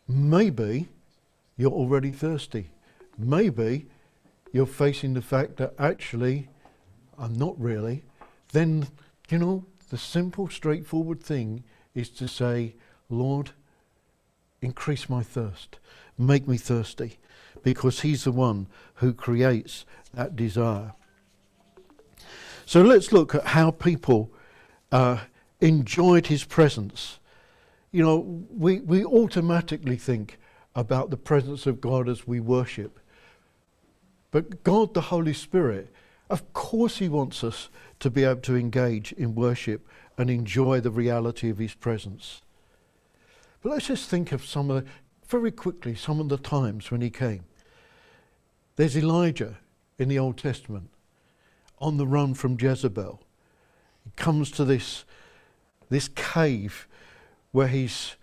Maybe 0.09 0.89
you're 1.59 1.71
already 1.71 2.11
thirsty. 2.11 2.71
Maybe 3.19 3.87
you're 4.53 4.65
facing 4.65 5.13
the 5.13 5.21
fact 5.23 5.59
that 5.59 5.75
actually 5.79 6.49
I'm 7.19 7.35
not 7.35 7.61
really. 7.61 8.03
Then, 8.53 8.89
you 9.29 9.39
know, 9.39 9.65
the 9.91 9.99
simple, 9.99 10.49
straightforward 10.49 11.23
thing 11.23 11.65
is 11.95 12.09
to 12.11 12.29
say, 12.29 12.75
Lord, 13.11 13.51
increase 14.63 15.11
my 15.11 15.23
thirst, 15.23 15.79
make 16.17 16.49
me 16.49 16.57
thirsty, 16.57 17.19
because 17.63 18.01
He's 18.01 18.25
the 18.25 18.33
one 18.33 18.69
who 18.97 19.13
creates 19.13 19.85
that 20.15 20.37
desire. 20.37 20.95
So 22.69 22.83
let's 22.83 23.13
look 23.13 23.35
at 23.35 23.47
how 23.47 23.71
people 23.71 24.31
uh, 24.93 25.21
enjoyed 25.59 26.27
His 26.27 26.45
presence. 26.45 27.19
You 27.93 28.03
know, 28.03 28.45
we, 28.51 28.81
we 28.81 29.07
automatically 29.07 29.97
think 29.97 30.39
about 30.75 31.09
the 31.09 31.17
presence 31.17 31.67
of 31.67 31.81
God 31.81 32.11
as 32.11 32.27
we 32.27 32.41
worship. 32.41 33.01
But 34.31 34.65
God, 34.65 34.93
the 34.93 35.01
Holy 35.01 35.33
Spirit, 35.33 35.91
of 36.29 36.53
course, 36.53 36.99
He 36.99 37.09
wants 37.09 37.43
us 37.43 37.71
to 38.01 38.11
be 38.11 38.25
able 38.25 38.43
to 38.43 38.55
engage 38.55 39.13
in 39.13 39.35
worship 39.35 39.89
and 40.19 40.29
enjoy 40.29 40.79
the 40.79 40.91
reality 40.91 41.49
of 41.49 41.57
His 41.57 41.73
presence. 41.73 42.43
But 43.63 43.71
let's 43.71 43.87
just 43.87 44.11
think 44.11 44.31
of 44.31 44.45
some 44.45 44.71
of 44.71 44.85
the, 44.85 44.91
very 45.27 45.53
quickly, 45.53 45.95
some 45.95 46.21
of 46.21 46.29
the 46.29 46.37
times 46.37 46.91
when 46.91 47.01
He 47.01 47.09
came. 47.09 47.45
There's 48.77 48.95
Elijah 48.95 49.57
in 49.99 50.11
the 50.11 50.19
Old 50.19 50.37
Testament 50.37 50.91
on 51.81 51.97
the 51.97 52.07
run 52.07 52.35
from 52.35 52.59
Jezebel. 52.59 53.21
He 54.05 54.11
comes 54.17 54.51
to 54.53 54.65
this, 54.65 55.05
this 55.91 56.09
cave 56.09 56.89
where 57.53 57.69
he's, 57.69 58.17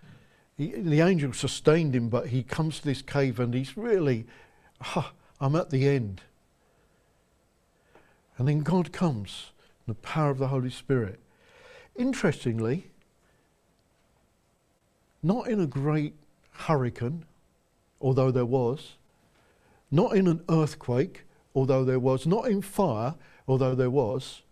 he, 0.56 0.72
the 0.72 1.00
angel 1.00 1.32
sustained 1.32 1.94
him, 1.94 2.08
but 2.08 2.28
he 2.28 2.42
comes 2.42 2.80
to 2.80 2.84
this 2.84 3.02
cave 3.02 3.40
and 3.40 3.54
he's 3.54 3.76
really, 3.76 4.26
I'm 5.40 5.56
at 5.56 5.70
the 5.70 5.88
end. 5.88 6.22
And 8.38 8.48
then 8.48 8.60
God 8.60 8.92
comes, 8.92 9.52
the 9.86 9.94
power 9.94 10.30
of 10.30 10.38
the 10.38 10.48
Holy 10.48 10.70
Spirit. 10.70 11.18
Interestingly, 11.96 12.90
not 15.22 15.48
in 15.48 15.60
a 15.60 15.66
great 15.66 16.14
hurricane, 16.50 17.24
although 18.00 18.30
there 18.30 18.46
was, 18.46 18.96
not 19.90 20.14
in 20.14 20.26
an 20.26 20.42
earthquake, 20.48 21.22
although 21.54 21.84
there 21.84 21.98
was, 21.98 22.26
not 22.26 22.48
in 22.48 22.60
fire, 22.60 23.14
although 23.46 23.74
there 23.74 23.90
was, 23.90 24.42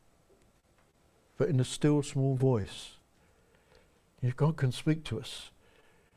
but 1.37 1.49
in 1.49 1.61
a 1.61 1.65
still 1.65 2.03
small 2.03 2.37
voice. 2.37 2.93
God 4.37 4.57
can 4.57 4.73
speak 4.73 5.05
to 5.05 5.21
us 5.21 5.51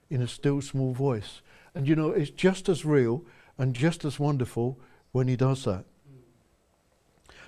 in 0.09 0.21
a 0.21 0.27
still 0.27 0.61
small 0.61 0.93
voice. 0.93 1.41
And 1.75 1.87
you 1.87 1.95
know, 1.95 2.11
it's 2.11 2.29
just 2.29 2.69
as 2.69 2.85
real 2.85 3.23
and 3.57 3.73
just 3.73 4.05
as 4.05 4.19
wonderful 4.19 4.79
when 5.11 5.27
He 5.27 5.35
does 5.35 5.63
that. 5.65 5.85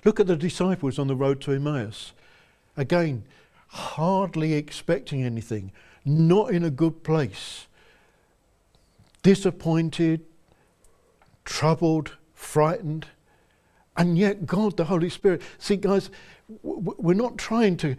Look 0.05 0.19
at 0.19 0.27
the 0.27 0.35
disciples 0.35 0.99
on 0.99 1.07
the 1.07 1.15
road 1.15 1.41
to 1.41 1.51
Emmaus. 1.51 2.13
Again, 2.77 3.23
hardly 3.67 4.53
expecting 4.53 5.23
anything, 5.23 5.71
not 6.05 6.51
in 6.51 6.63
a 6.63 6.69
good 6.69 7.03
place, 7.03 7.67
disappointed, 9.21 10.25
troubled, 11.43 12.17
frightened. 12.33 13.07
And 13.99 14.17
yet, 14.17 14.45
God, 14.45 14.77
the 14.77 14.85
Holy 14.85 15.09
Spirit, 15.09 15.41
see, 15.57 15.75
guys, 15.75 16.09
w- 16.63 16.95
we're 16.97 17.13
not 17.13 17.37
trying 17.37 17.75
to 17.77 17.97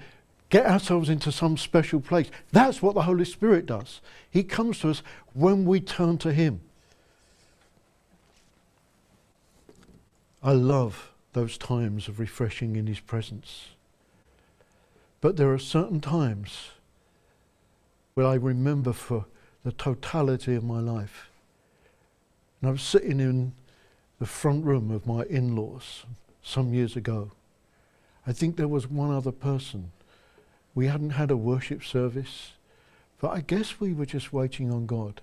get 0.48 0.64
ourselves 0.64 1.10
into 1.10 1.30
some 1.30 1.58
special 1.58 2.00
place. 2.00 2.30
That's 2.52 2.80
what 2.80 2.94
the 2.94 3.02
Holy 3.02 3.26
Spirit 3.26 3.66
does. 3.66 4.00
He 4.30 4.42
comes 4.42 4.78
to 4.80 4.88
us 4.88 5.02
when 5.34 5.66
we 5.66 5.78
turn 5.78 6.16
to 6.18 6.32
Him. 6.32 6.62
I 10.42 10.52
love 10.52 11.12
those 11.34 11.58
times 11.58 12.08
of 12.08 12.18
refreshing 12.18 12.76
in 12.76 12.86
His 12.86 13.00
presence. 13.00 13.66
But 15.20 15.36
there 15.36 15.52
are 15.52 15.58
certain 15.58 16.00
times 16.00 16.70
where 18.14 18.26
I 18.26 18.36
remember 18.36 18.94
for 18.94 19.26
the 19.64 19.72
totality 19.72 20.54
of 20.54 20.64
my 20.64 20.80
life. 20.80 21.28
And 22.62 22.70
I 22.70 22.72
was 22.72 22.80
sitting 22.80 23.20
in 23.20 23.52
the 24.20 24.26
front 24.26 24.64
room 24.66 24.90
of 24.90 25.06
my 25.06 25.24
in 25.24 25.56
laws 25.56 26.04
some 26.42 26.74
years 26.74 26.94
ago. 26.94 27.32
I 28.26 28.32
think 28.32 28.56
there 28.56 28.68
was 28.68 28.86
one 28.86 29.10
other 29.10 29.32
person. 29.32 29.92
We 30.74 30.86
hadn't 30.86 31.10
had 31.10 31.30
a 31.30 31.36
worship 31.36 31.82
service, 31.82 32.52
but 33.18 33.30
I 33.30 33.40
guess 33.40 33.80
we 33.80 33.94
were 33.94 34.06
just 34.06 34.32
waiting 34.32 34.70
on 34.70 34.86
God. 34.86 35.22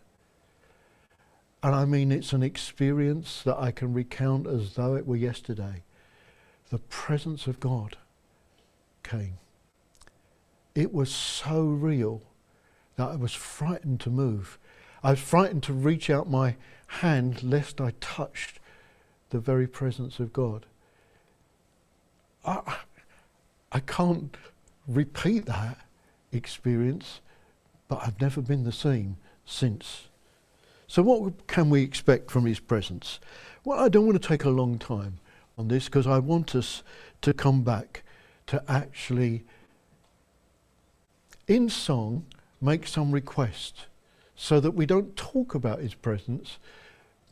And 1.62 1.76
I 1.76 1.86
mean, 1.86 2.12
it's 2.12 2.34
an 2.34 2.42
experience 2.42 3.44
that 3.44 3.58
I 3.58 3.72
can 3.72 3.94
recount 3.94 4.48
as 4.48 4.74
though 4.74 4.96
it 4.96 5.06
were 5.06 5.16
yesterday. 5.16 5.84
The 6.72 6.80
presence 6.80 7.46
of 7.46 7.60
God 7.60 7.98
came. 9.04 9.38
It 10.74 10.92
was 10.92 11.14
so 11.14 11.62
real 11.62 12.24
that 12.96 13.10
I 13.10 13.16
was 13.16 13.34
frightened 13.34 14.00
to 14.02 14.10
move. 14.10 14.58
I 15.04 15.12
was 15.12 15.20
frightened 15.20 15.64
to 15.64 15.74
reach 15.74 16.10
out 16.10 16.30
my 16.30 16.56
hand 16.88 17.44
lest 17.44 17.80
I 17.80 17.94
touched 18.00 18.60
the 19.30 19.40
very 19.40 19.68
presence 19.68 20.20
of 20.20 20.34
God. 20.34 20.66
I, 22.46 22.78
I 23.72 23.80
can't 23.80 24.36
repeat 24.88 25.46
that 25.46 25.78
experience, 26.32 27.20
but 27.88 28.00
I've 28.02 28.20
never 28.22 28.42
been 28.42 28.64
the 28.64 28.72
same 28.72 29.18
since. 29.46 30.08
So, 30.88 31.04
what 31.04 31.48
can 31.48 31.70
we 31.70 31.84
expect 31.84 32.32
from 32.32 32.46
His 32.46 32.60
presence? 32.60 33.20
Well, 33.66 33.80
I 33.80 33.90
don't 33.90 34.06
want 34.06 34.22
to 34.22 34.28
take 34.28 34.46
a 34.46 34.50
long 34.50 34.80
time 34.80 35.20
on 35.58 35.68
this 35.68 35.86
because 35.86 36.08
I 36.08 36.20
want 36.20 36.56
us 36.56 36.84
to 37.22 37.34
come 37.34 37.64
back 37.64 38.04
to 38.48 38.64
actually, 38.70 39.44
in 41.48 41.68
song, 41.68 42.26
make 42.62 42.88
some 42.88 43.12
request 43.12 43.88
so 44.36 44.60
that 44.62 44.72
we 44.72 44.86
don't 44.86 45.16
talk 45.18 45.54
about 45.54 45.80
His 45.80 45.94
presence, 45.94 46.58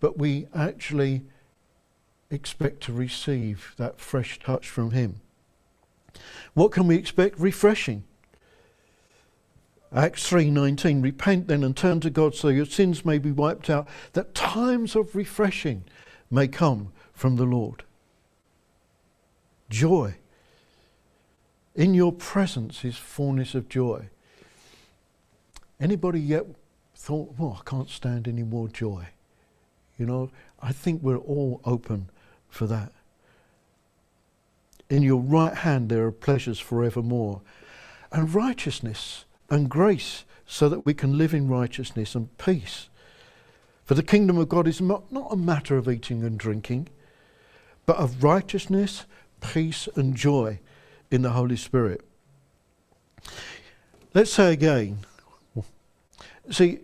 but 0.01 0.17
we 0.17 0.47
actually 0.53 1.23
expect 2.29 2.81
to 2.83 2.93
receive 2.93 3.73
that 3.77 3.99
fresh 3.99 4.39
touch 4.39 4.69
from 4.69 4.91
Him. 4.91 5.21
What 6.53 6.71
can 6.71 6.87
we 6.87 6.95
expect? 6.95 7.39
Refreshing. 7.39 8.03
Acts 9.93 10.29
3:19 10.29 11.01
Repent 11.01 11.47
then 11.47 11.63
and 11.63 11.75
turn 11.75 11.99
to 12.01 12.09
God 12.09 12.35
so 12.35 12.49
your 12.49 12.65
sins 12.65 13.05
may 13.05 13.17
be 13.17 13.31
wiped 13.31 13.69
out 13.69 13.87
that 14.13 14.35
times 14.35 14.95
of 14.95 15.15
refreshing 15.15 15.85
may 16.29 16.47
come 16.47 16.91
from 17.13 17.35
the 17.35 17.45
Lord. 17.45 17.83
Joy. 19.69 20.15
In 21.75 21.93
your 21.93 22.11
presence 22.11 22.83
is 22.85 22.97
fullness 22.97 23.53
of 23.55 23.69
joy. 23.69 24.09
Anybody 25.79 26.21
yet 26.21 26.45
thought, 26.95 27.35
"Well, 27.37 27.59
I 27.59 27.69
can't 27.69 27.89
stand 27.89 28.27
any 28.27 28.43
more 28.43 28.67
joy?" 28.67 29.07
You 29.97 30.05
know, 30.05 30.29
I 30.61 30.71
think 30.71 31.01
we're 31.01 31.17
all 31.17 31.61
open 31.63 32.09
for 32.55 32.67
that. 32.67 32.91
In 34.89 35.03
your 35.03 35.19
right 35.19 35.53
hand 35.53 35.89
there 35.89 36.05
are 36.05 36.11
pleasures 36.11 36.59
forevermore, 36.59 37.41
and 38.11 38.33
righteousness 38.33 39.25
and 39.49 39.69
grace, 39.69 40.23
so 40.47 40.69
that 40.69 40.85
we 40.85 40.93
can 40.93 41.17
live 41.17 41.33
in 41.33 41.49
righteousness 41.49 42.15
and 42.15 42.35
peace. 42.37 42.87
For 43.83 43.93
the 43.93 44.03
kingdom 44.03 44.37
of 44.37 44.47
God 44.47 44.67
is 44.67 44.79
not, 44.79 45.11
not 45.11 45.31
a 45.31 45.35
matter 45.35 45.75
of 45.75 45.89
eating 45.89 46.23
and 46.23 46.37
drinking, 46.37 46.87
but 47.85 47.97
of 47.97 48.23
righteousness, 48.23 49.05
peace, 49.41 49.89
and 49.95 50.15
joy 50.15 50.59
in 51.11 51.23
the 51.23 51.31
Holy 51.31 51.57
Spirit. 51.57 52.01
Let's 54.13 54.31
say 54.31 54.53
again. 54.53 54.99
See, 56.49 56.79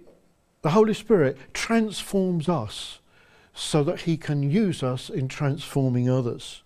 the 0.63 0.71
Holy 0.71 0.93
Spirit 0.93 1.37
transforms 1.53 2.49
us 2.49 2.99
so 3.53 3.83
that 3.83 4.01
he 4.01 4.17
can 4.17 4.43
use 4.43 4.81
us 4.81 5.09
in 5.09 5.27
transforming 5.27 6.09
others. 6.09 6.63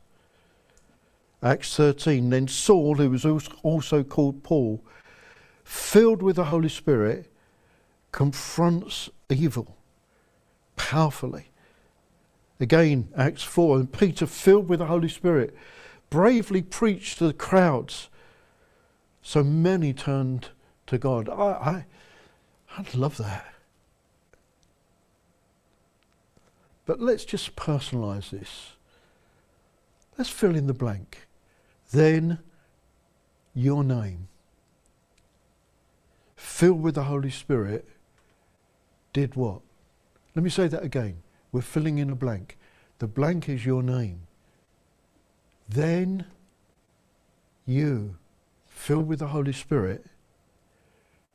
Acts 1.42 1.76
13. 1.76 2.30
Then 2.30 2.48
Saul, 2.48 2.96
who 2.96 3.10
was 3.10 3.26
also 3.64 4.04
called 4.04 4.44
Paul, 4.44 4.84
filled 5.64 6.22
with 6.22 6.36
the 6.38 6.46
Holy 6.46 6.70
Spirit, 6.70 7.32
confronts 8.12 9.10
evil 9.30 9.76
powerfully. 10.76 11.48
Again, 12.60 13.10
Acts 13.18 13.44
4. 13.44 13.78
And 13.78 13.92
Peter, 13.92 14.26
filled 14.26 14.70
with 14.70 14.80
the 14.80 14.86
Holy 14.86 15.10
Spirit, 15.10 15.56
bravely 16.10 16.62
preached 16.62 17.18
to 17.18 17.28
the 17.28 17.34
crowds. 17.34 18.10
So 19.22 19.44
many 19.44 19.94
turned 19.94 20.50
to 20.88 20.98
God. 20.98 21.30
I, 21.30 21.34
I, 21.34 21.86
I'd 22.78 22.96
love 22.96 23.18
that. 23.18 23.55
But 26.86 27.02
let's 27.02 27.26
just 27.26 27.56
personalize 27.56 28.30
this. 28.30 28.74
Let's 30.18 30.30
fill 30.30 30.56
in 30.56 30.68
the 30.68 30.74
blank. 30.74 31.28
Then 31.92 32.40
your 33.54 33.84
name, 33.84 34.28
filled 36.36 36.82
with 36.82 36.96
the 36.96 37.04
Holy 37.04 37.32
Spirit, 37.32 37.88
did 39.14 39.36
what? 39.36 39.62
Let 40.36 40.44
me 40.44 40.50
say 40.50 40.68
that 40.68 40.84
again. 40.84 41.24
We're 41.52 41.62
filling 41.62 41.98
in 41.98 42.10
a 42.10 42.16
blank. 42.16 42.58
The 43.00 43.08
blank 43.08 43.48
is 43.50 43.66
your 43.66 43.82
name. 43.82 44.28
Then 45.68 46.26
you, 47.66 48.18
filled 48.66 49.08
with 49.08 49.20
the 49.20 49.28
Holy 49.28 49.54
Spirit, 49.54 50.06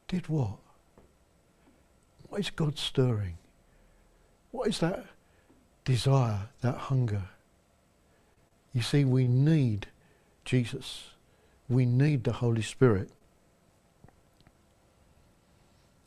did 0.08 0.28
what? 0.28 0.58
What 2.28 2.40
is 2.40 2.50
God 2.50 2.78
stirring? 2.78 3.38
What 4.50 4.68
is 4.68 4.78
that 4.80 5.06
desire, 5.90 6.42
that 6.60 6.76
hunger. 6.76 7.22
You 8.72 8.80
see, 8.80 9.04
we 9.04 9.26
need 9.26 9.88
Jesus. 10.44 11.10
We 11.68 11.84
need 11.84 12.22
the 12.22 12.34
Holy 12.34 12.62
Spirit. 12.62 13.10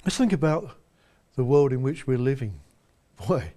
Let's 0.06 0.16
think 0.16 0.32
about 0.32 0.78
the 1.36 1.44
world 1.44 1.74
in 1.74 1.82
which 1.82 2.08
we're 2.08 2.18
living. 2.18 2.62
Boy, 3.28 3.52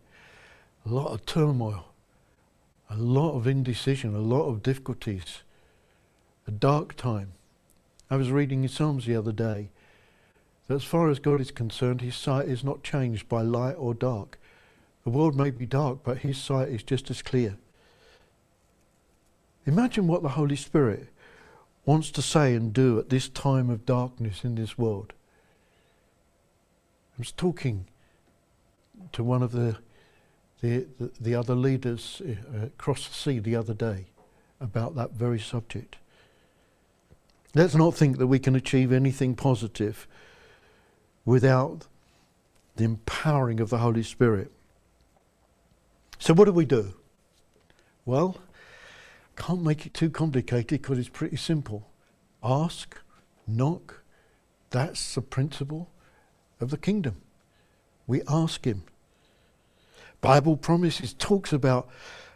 a 0.84 0.88
lot 0.88 1.12
of 1.12 1.24
turmoil, 1.26 1.92
a 2.90 2.96
lot 2.96 3.36
of 3.36 3.46
indecision, 3.46 4.12
a 4.12 4.18
lot 4.18 4.48
of 4.48 4.64
difficulties, 4.64 5.44
a 6.48 6.50
dark 6.50 6.96
time. 6.96 7.34
I 8.10 8.16
was 8.16 8.32
reading 8.32 8.64
in 8.64 8.68
Psalms 8.68 9.06
the 9.06 9.14
other 9.14 9.30
day 9.30 9.70
that 10.66 10.74
as 10.74 10.84
far 10.84 11.08
as 11.08 11.20
God 11.20 11.40
is 11.40 11.52
concerned, 11.52 12.00
his 12.00 12.16
sight 12.16 12.48
is 12.48 12.64
not 12.64 12.82
changed 12.82 13.28
by 13.28 13.42
light 13.42 13.76
or 13.78 13.94
dark. 13.94 14.40
The 15.06 15.10
world 15.10 15.36
may 15.36 15.50
be 15.50 15.66
dark, 15.66 16.00
but 16.02 16.18
his 16.18 16.36
sight 16.36 16.68
is 16.68 16.82
just 16.82 17.12
as 17.12 17.22
clear. 17.22 17.56
Imagine 19.64 20.08
what 20.08 20.24
the 20.24 20.30
Holy 20.30 20.56
Spirit 20.56 21.10
wants 21.84 22.10
to 22.10 22.20
say 22.20 22.56
and 22.56 22.72
do 22.72 22.98
at 22.98 23.08
this 23.08 23.28
time 23.28 23.70
of 23.70 23.86
darkness 23.86 24.42
in 24.42 24.56
this 24.56 24.76
world. 24.76 25.12
I 27.12 27.20
was 27.20 27.30
talking 27.30 27.86
to 29.12 29.22
one 29.22 29.44
of 29.44 29.52
the 29.52 29.76
the, 30.60 30.88
the, 30.98 31.12
the 31.20 31.34
other 31.36 31.54
leaders 31.54 32.20
uh, 32.26 32.66
across 32.66 33.06
the 33.06 33.14
sea 33.14 33.38
the 33.38 33.54
other 33.54 33.74
day 33.74 34.06
about 34.60 34.96
that 34.96 35.12
very 35.12 35.38
subject. 35.38 35.98
Let's 37.54 37.76
not 37.76 37.94
think 37.94 38.18
that 38.18 38.26
we 38.26 38.40
can 38.40 38.56
achieve 38.56 38.90
anything 38.90 39.36
positive 39.36 40.08
without 41.24 41.86
the 42.74 42.82
empowering 42.82 43.60
of 43.60 43.70
the 43.70 43.78
Holy 43.78 44.02
Spirit. 44.02 44.50
So, 46.26 46.34
what 46.34 46.46
do 46.46 46.52
we 46.52 46.64
do? 46.64 46.92
Well, 48.04 48.38
can't 49.36 49.62
make 49.62 49.86
it 49.86 49.94
too 49.94 50.10
complicated 50.10 50.82
because 50.82 50.98
it's 50.98 51.08
pretty 51.08 51.36
simple. 51.36 51.88
Ask, 52.42 52.98
knock, 53.46 54.02
that's 54.70 55.14
the 55.14 55.22
principle 55.22 55.88
of 56.60 56.70
the 56.70 56.78
kingdom. 56.78 57.22
We 58.08 58.22
ask 58.26 58.64
Him. 58.64 58.82
Bible 60.20 60.56
promises 60.56 61.14
talks 61.14 61.52
about, 61.52 61.88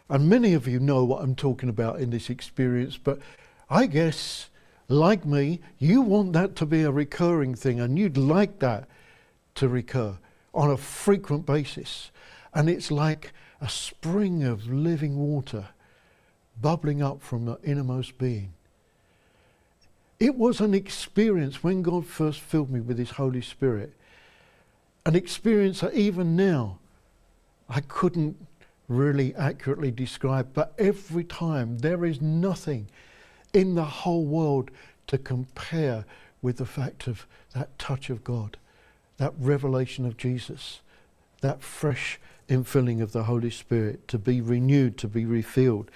and 0.07 0.29
many 0.29 0.53
of 0.53 0.69
you 0.69 0.79
know 0.79 1.03
what 1.03 1.21
I'm 1.21 1.35
talking 1.35 1.67
about 1.67 1.99
in 1.99 2.11
this 2.11 2.29
experience, 2.29 2.97
but 2.97 3.19
I 3.69 3.87
guess, 3.87 4.47
like 4.87 5.25
me, 5.25 5.59
you 5.79 5.99
want 5.99 6.31
that 6.31 6.55
to 6.55 6.65
be 6.65 6.83
a 6.83 6.91
recurring 6.91 7.55
thing 7.55 7.81
and 7.81 7.99
you'd 7.99 8.15
like 8.15 8.59
that 8.59 8.87
to 9.55 9.67
recur 9.67 10.17
on 10.53 10.71
a 10.71 10.77
frequent 10.77 11.45
basis. 11.45 12.09
And 12.53 12.69
it's 12.69 12.89
like 12.89 13.33
a 13.61 13.69
spring 13.69 14.43
of 14.43 14.67
living 14.67 15.17
water 15.17 15.67
bubbling 16.59 17.01
up 17.01 17.21
from 17.21 17.45
the 17.45 17.59
innermost 17.63 18.17
being. 18.17 18.53
It 20.19 20.35
was 20.35 20.59
an 20.59 20.73
experience 20.73 21.63
when 21.63 21.81
God 21.81 22.05
first 22.05 22.39
filled 22.39 22.69
me 22.69 22.79
with 22.79 22.97
His 22.97 23.11
Holy 23.11 23.41
Spirit, 23.41 23.93
an 25.05 25.15
experience 25.15 25.79
that 25.81 25.93
even 25.93 26.35
now 26.35 26.79
I 27.69 27.81
couldn't 27.81 28.35
really 28.87 29.33
accurately 29.35 29.91
describe, 29.91 30.49
but 30.53 30.73
every 30.77 31.23
time 31.23 31.79
there 31.79 32.05
is 32.05 32.21
nothing 32.21 32.87
in 33.53 33.75
the 33.75 33.85
whole 33.85 34.25
world 34.25 34.69
to 35.07 35.17
compare 35.17 36.05
with 36.41 36.57
the 36.57 36.65
fact 36.65 37.07
of 37.07 37.25
that 37.53 37.77
touch 37.79 38.09
of 38.09 38.23
God, 38.23 38.57
that 39.17 39.33
revelation 39.39 40.05
of 40.05 40.17
Jesus, 40.17 40.81
that 41.41 41.61
fresh 41.61 42.19
infilling 42.51 43.01
of 43.01 43.13
the 43.13 43.23
Holy 43.23 43.49
Spirit, 43.49 44.07
to 44.09 44.19
be 44.19 44.41
renewed, 44.41 44.97
to 44.97 45.07
be 45.07 45.25
refilled, 45.25 45.89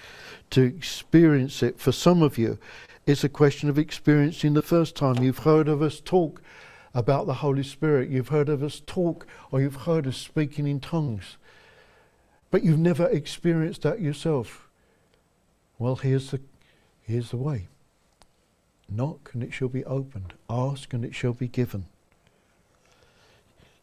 to 0.50 0.62
experience 0.62 1.62
it. 1.62 1.78
For 1.78 1.92
some 1.92 2.22
of 2.22 2.38
you, 2.38 2.58
it's 3.04 3.22
a 3.22 3.28
question 3.28 3.68
of 3.68 3.78
experiencing 3.78 4.54
the 4.54 4.62
first 4.62 4.96
time. 4.96 5.22
You've 5.22 5.40
heard 5.40 5.68
of 5.68 5.82
us 5.82 6.00
talk 6.00 6.40
about 6.94 7.26
the 7.26 7.34
Holy 7.34 7.62
Spirit, 7.62 8.08
you've 8.08 8.28
heard 8.28 8.48
of 8.48 8.62
us 8.62 8.80
talk, 8.86 9.26
or 9.52 9.60
you've 9.60 9.82
heard 9.82 10.06
us 10.06 10.16
speaking 10.16 10.66
in 10.66 10.80
tongues, 10.80 11.36
but 12.50 12.64
you've 12.64 12.78
never 12.78 13.06
experienced 13.06 13.82
that 13.82 14.00
yourself. 14.00 14.66
Well, 15.78 15.96
here's 15.96 16.30
the, 16.30 16.40
here's 17.02 17.30
the 17.30 17.36
way. 17.36 17.68
Knock 18.88 19.30
and 19.34 19.42
it 19.42 19.52
shall 19.52 19.68
be 19.68 19.84
opened. 19.84 20.32
Ask 20.48 20.94
and 20.94 21.04
it 21.04 21.14
shall 21.14 21.34
be 21.34 21.48
given. 21.48 21.84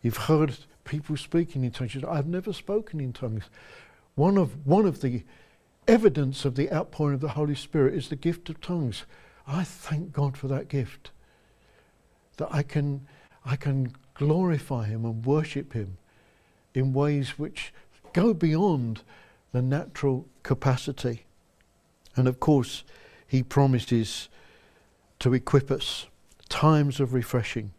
You've 0.02 0.18
heard 0.18 0.58
people 0.84 1.18
speaking 1.18 1.64
in 1.64 1.72
tongues. 1.72 1.96
I've 2.08 2.28
never 2.28 2.54
spoken 2.54 3.00
in 3.00 3.14
tongues. 3.14 3.44
One 4.16 4.38
of, 4.38 4.66
one 4.66 4.86
of 4.86 5.02
the 5.02 5.24
evidence 5.88 6.46
of 6.46 6.56
the 6.56 6.72
outpouring 6.72 7.16
of 7.16 7.22
the 7.22 7.30
Holy 7.30 7.56
Spirit 7.56 7.94
is 7.94 8.10
the 8.10 8.16
gift 8.16 8.50
of 8.50 8.62
tongues. 8.62 9.06
I 9.48 9.64
thank 9.64 10.12
God 10.12 10.38
for 10.38 10.48
that 10.48 10.68
gift. 10.68 11.12
That 12.38 12.50
I 12.52 12.64
can, 12.64 13.08
I 13.46 13.56
can 13.56 13.94
glorify 14.14 14.86
Him 14.86 15.06
and 15.06 15.26
worship 15.26 15.74
Him 15.74 15.98
in 16.74 16.94
ways 16.94 17.38
which 17.38 17.74
go 18.14 18.34
beyond 18.34 19.02
the 19.52 19.62
natural 19.62 20.28
capacity. 20.42 21.26
And 22.16 22.28
of 22.28 22.40
course, 22.40 22.84
He 23.28 23.44
promises 23.44 24.30
to 25.20 25.34
equip 25.34 25.72
us 25.72 26.08
times 26.50 27.00
of 27.00 27.14
refreshing. 27.14 27.72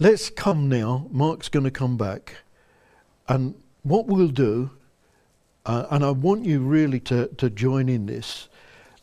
Let's 0.00 0.28
come 0.28 0.68
now. 0.68 1.06
Mark's 1.12 1.48
going 1.48 1.64
to 1.64 1.70
come 1.70 1.96
back. 1.96 2.38
And 3.28 3.54
what 3.84 4.06
we'll 4.06 4.26
do, 4.28 4.70
uh, 5.64 5.86
and 5.88 6.04
I 6.04 6.10
want 6.10 6.44
you 6.44 6.58
really 6.60 6.98
to, 7.00 7.28
to 7.28 7.48
join 7.48 7.88
in 7.88 8.06
this, 8.06 8.48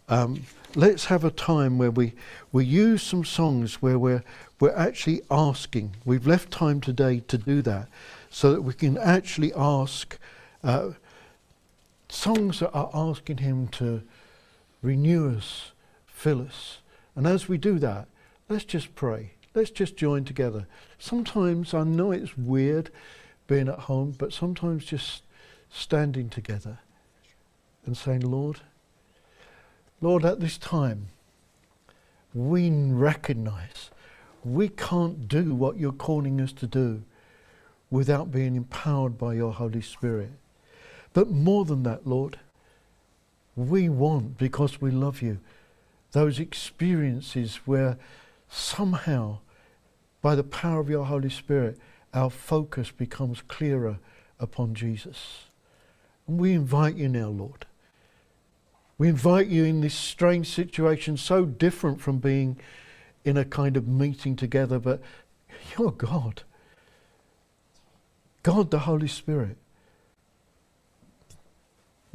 um, 0.10 0.44
let's 0.76 1.06
have 1.06 1.24
a 1.24 1.32
time 1.32 1.78
where 1.78 1.92
we, 1.92 2.12
we 2.52 2.66
use 2.66 3.02
some 3.02 3.24
songs 3.24 3.82
where 3.82 3.98
we're, 3.98 4.24
we're 4.60 4.76
actually 4.76 5.22
asking. 5.32 5.96
We've 6.04 6.28
left 6.28 6.52
time 6.52 6.82
today 6.82 7.22
to 7.22 7.38
do 7.38 7.62
that 7.62 7.88
so 8.30 8.52
that 8.52 8.62
we 8.62 8.74
can 8.74 8.98
actually 8.98 9.54
ask 9.56 10.20
uh, 10.62 10.92
songs 12.10 12.60
that 12.60 12.72
are 12.72 12.92
asking 12.94 13.38
Him 13.38 13.70
to 13.70 14.04
renew 14.82 15.38
us, 15.38 15.72
fill 16.06 16.42
us. 16.42 16.80
And 17.16 17.26
as 17.26 17.48
we 17.48 17.58
do 17.58 17.80
that, 17.80 18.10
let's 18.50 18.66
just 18.66 18.94
pray. 18.94 19.32
Let's 19.54 19.72
just 19.72 19.98
join 19.98 20.24
together. 20.24 20.68
Sometimes 20.98 21.74
I 21.74 21.84
know 21.84 22.12
it's 22.12 22.38
weird 22.38 22.90
being 23.48 23.68
at 23.68 23.80
home, 23.80 24.16
but 24.18 24.32
sometimes 24.32 24.86
just 24.86 25.24
standing 25.70 26.30
together 26.30 26.80
and 27.86 27.98
saying, 27.98 28.22
Lord, 28.22 28.62
Lord, 30.00 30.24
at 30.26 30.40
this 30.40 30.58
time, 30.58 31.10
we 32.34 32.70
recognize 32.72 33.92
we 34.44 34.70
can't 34.70 35.28
do 35.28 35.54
what 35.54 35.78
you're 35.78 35.92
calling 35.92 36.40
us 36.40 36.54
to 36.54 36.68
do 36.68 37.04
without 37.90 38.32
being 38.32 38.56
empowered 38.56 39.18
by 39.18 39.34
your 39.34 39.54
Holy 39.54 39.82
Spirit. 39.82 40.32
But 41.14 41.30
more 41.30 41.66
than 41.66 41.84
that, 41.84 42.08
Lord, 42.08 42.40
we 43.56 43.90
want, 43.90 44.38
because 44.38 44.80
we 44.80 44.92
love 44.92 45.22
you, 45.22 45.40
those 46.14 46.40
experiences 46.40 47.58
where 47.66 47.98
somehow, 48.52 49.40
by 50.22 50.36
the 50.36 50.44
power 50.44 50.80
of 50.80 50.90
your 50.90 51.06
Holy 51.06 51.30
Spirit, 51.30 51.80
our 52.14 52.30
focus 52.30 52.92
becomes 52.92 53.42
clearer 53.48 53.98
upon 54.40 54.76
Jesus. 54.76 55.46
And 56.28 56.40
we 56.40 56.52
invite 56.54 56.96
you 56.96 57.08
now, 57.08 57.30
Lord. 57.30 57.66
We 58.98 59.08
invite 59.08 59.48
you 59.48 59.64
in 59.64 59.82
this 59.82 59.96
strange 59.96 60.48
situation, 60.48 61.18
so 61.18 61.46
different 61.46 62.02
from 62.02 62.20
being 62.20 62.58
in 63.24 63.38
a 63.38 63.46
kind 63.46 63.78
of 63.78 63.88
meeting 63.88 64.36
together, 64.36 64.80
but 64.80 65.02
you're 65.78 65.92
God. 65.92 66.44
God 68.44 68.70
the 68.70 68.80
Holy 68.80 69.08
Spirit. 69.08 69.58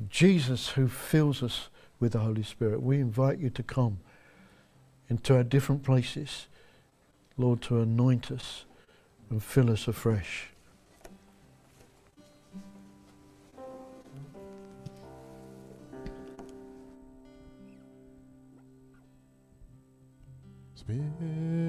Jesus 0.08 0.70
who 0.70 0.86
fills 0.86 1.42
us 1.42 1.68
with 1.98 2.12
the 2.12 2.18
Holy 2.18 2.42
Spirit. 2.42 2.82
We 2.82 3.00
invite 3.00 3.38
you 3.38 3.48
to 3.50 3.62
come 3.62 3.98
into 5.08 5.36
our 5.36 5.44
different 5.44 5.82
places, 5.82 6.46
Lord, 7.36 7.62
to 7.62 7.80
anoint 7.80 8.30
us 8.30 8.64
and 9.30 9.42
fill 9.42 9.70
us 9.70 9.88
afresh. 9.88 10.48
Spirit 20.74 21.65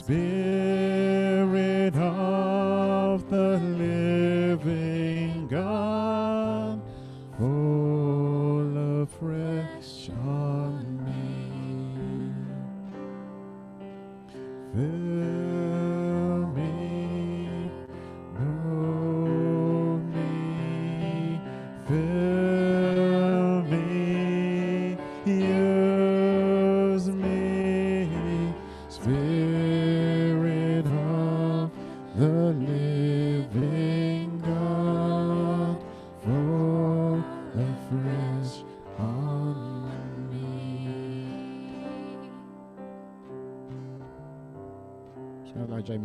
Spirit 0.00 0.89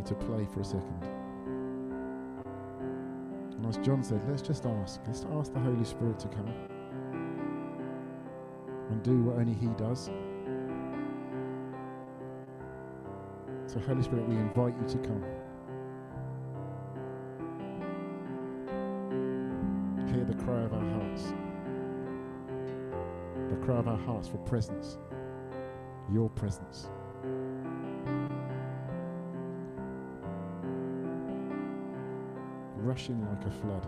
to 0.05 0.13
play 0.13 0.47
for 0.53 0.61
a 0.61 0.63
second. 0.63 1.03
And 3.51 3.65
as 3.65 3.77
John 3.77 4.03
said, 4.03 4.21
let's 4.29 4.41
just 4.41 4.65
ask. 4.65 5.01
Let's 5.07 5.25
ask 5.33 5.53
the 5.53 5.59
Holy 5.59 5.83
Spirit 5.83 6.19
to 6.19 6.27
come 6.27 6.53
and 8.89 9.01
do 9.03 9.23
what 9.23 9.37
only 9.37 9.53
He 9.53 9.67
does. 9.77 10.09
So, 13.65 13.79
Holy 13.79 14.03
Spirit, 14.03 14.27
we 14.29 14.35
invite 14.35 14.75
you 14.79 14.87
to 14.87 14.97
come. 14.99 15.23
Hear 20.13 20.23
the 20.23 20.35
cry 20.43 20.61
of 20.61 20.73
our 20.73 20.89
hearts, 20.91 21.33
the 23.49 23.55
cry 23.65 23.77
of 23.77 23.87
our 23.87 23.97
hearts 23.97 24.27
for 24.27 24.37
presence, 24.37 24.97
your 26.11 26.29
presence. 26.29 26.89
rushing 32.85 33.19
like 33.27 33.45
a 33.45 33.51
flood. 33.51 33.87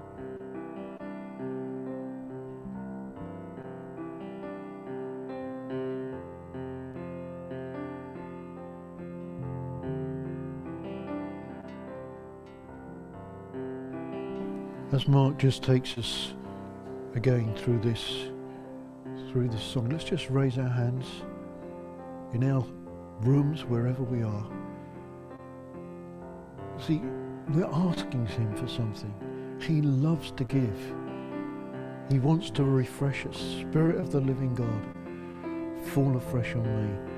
As 14.92 15.08
Mark 15.08 15.38
just 15.38 15.62
takes 15.62 15.96
us 15.98 16.34
again 17.14 17.54
through 17.56 17.80
this 17.80 18.32
through 19.32 19.50
this 19.50 19.62
song, 19.62 19.90
let's 19.90 20.06
just 20.06 20.30
raise 20.30 20.58
our 20.58 20.70
hands 20.70 21.06
in 22.34 22.50
our 22.50 22.66
rooms 23.20 23.64
wherever 23.66 24.02
we 24.02 24.24
are. 24.24 24.48
See, 26.80 27.02
we're 27.50 27.66
asking 27.66 28.26
Him 28.26 28.54
for 28.58 28.68
something. 28.68 29.14
He 29.62 29.82
loves 29.82 30.32
to 30.32 30.44
give. 30.44 30.78
He 32.10 32.20
wants 32.20 32.50
to 32.52 32.64
refresh 32.64 33.26
us. 33.26 33.38
Spirit 33.38 33.98
of 33.98 34.12
the 34.12 34.20
living 34.20 34.54
God, 34.54 35.88
fall 35.94 36.18
afresh 36.18 36.56
on 36.56 36.64
me. 36.64 37.12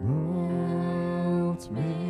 moves 0.00 1.70
me. 1.70 2.07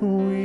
We 0.00 0.37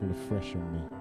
Fall 0.00 0.10
afresh 0.12 0.54
on 0.54 0.72
me. 0.72 0.99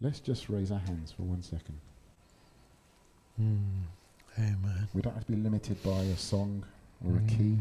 Let's 0.00 0.20
just 0.20 0.48
raise 0.48 0.70
our 0.70 0.78
hands 0.78 1.12
for 1.12 1.22
one 1.22 1.42
second. 1.42 1.78
Mm. 3.40 3.82
Amen. 4.38 4.88
We 4.94 5.02
don't 5.02 5.14
have 5.14 5.24
to 5.26 5.32
be 5.32 5.38
limited 5.38 5.82
by 5.82 6.00
a 6.02 6.16
song 6.16 6.64
or 7.04 7.16
a 7.16 7.20
key. 7.28 7.58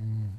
Mm. 0.00 0.30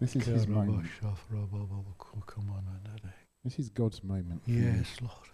This 0.00 0.16
is 0.16 0.26
his 0.26 0.46
moment. 0.48 0.88
Come 1.00 2.50
on, 2.50 2.64
Daddy. 2.84 3.14
This 3.44 3.58
is 3.58 3.68
God's 3.68 4.02
moment. 4.02 4.42
you. 4.46 4.62
Yes, 4.62 4.96
Lord. 5.00 5.28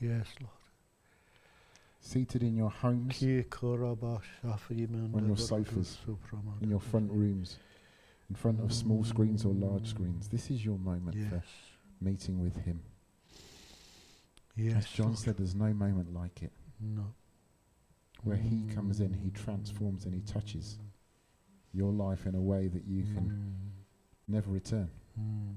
Yes, 0.00 0.26
Lord. 0.40 0.52
Seated 2.00 2.42
in 2.42 2.56
your 2.56 2.70
homes, 2.70 3.20
On 3.20 3.44
On 5.14 5.26
your 5.26 5.36
sofas, 5.36 5.98
in 6.60 6.70
your 6.70 6.80
front 6.80 7.10
rooms, 7.10 7.58
in 8.30 8.36
front 8.36 8.60
of 8.60 8.72
small 8.72 9.04
screens 9.04 9.44
or 9.44 9.52
large 9.54 9.88
screens. 9.88 10.28
This 10.28 10.50
is 10.50 10.64
your 10.64 10.78
moment 10.78 11.16
Yes. 11.16 11.28
for 11.30 11.42
meeting 12.04 12.40
with 12.42 12.56
Him. 12.64 12.80
Yes. 14.58 14.76
As 14.78 14.86
John 14.90 15.06
Lord. 15.06 15.18
said, 15.18 15.36
there's 15.36 15.54
no 15.54 15.72
moment 15.72 16.12
like 16.12 16.42
it. 16.42 16.50
No. 16.80 17.14
Where 18.24 18.36
He 18.36 18.64
comes 18.74 18.98
in, 19.00 19.14
He 19.14 19.30
transforms 19.30 20.04
and 20.04 20.12
He 20.12 20.20
touches 20.20 20.78
your 21.72 21.92
life 21.92 22.26
in 22.26 22.34
a 22.34 22.40
way 22.40 22.66
that 22.66 22.84
you 22.84 23.04
can 23.04 23.54
never 24.26 24.50
return. 24.50 24.90
Mm. 25.18 25.54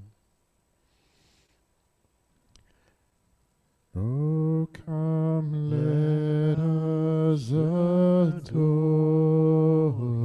Oh, 3.97 4.69
come, 4.85 5.51
let 5.71 6.59
us 6.59 7.49
adore 8.43 8.71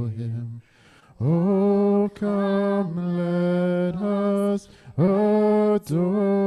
Him. 0.09 0.61
Oh, 1.19 2.09
come, 2.13 2.95
let 3.17 3.95
us 3.95 4.69
adore 4.97 6.46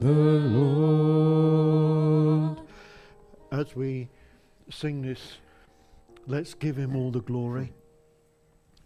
the 0.00 0.10
Lord. 1.28 1.90
As 3.52 3.76
we 3.76 4.08
sing 4.70 5.02
this 5.02 5.36
let's 6.26 6.54
give 6.54 6.76
him 6.76 6.96
all 6.96 7.10
the 7.10 7.20
glory. 7.20 7.72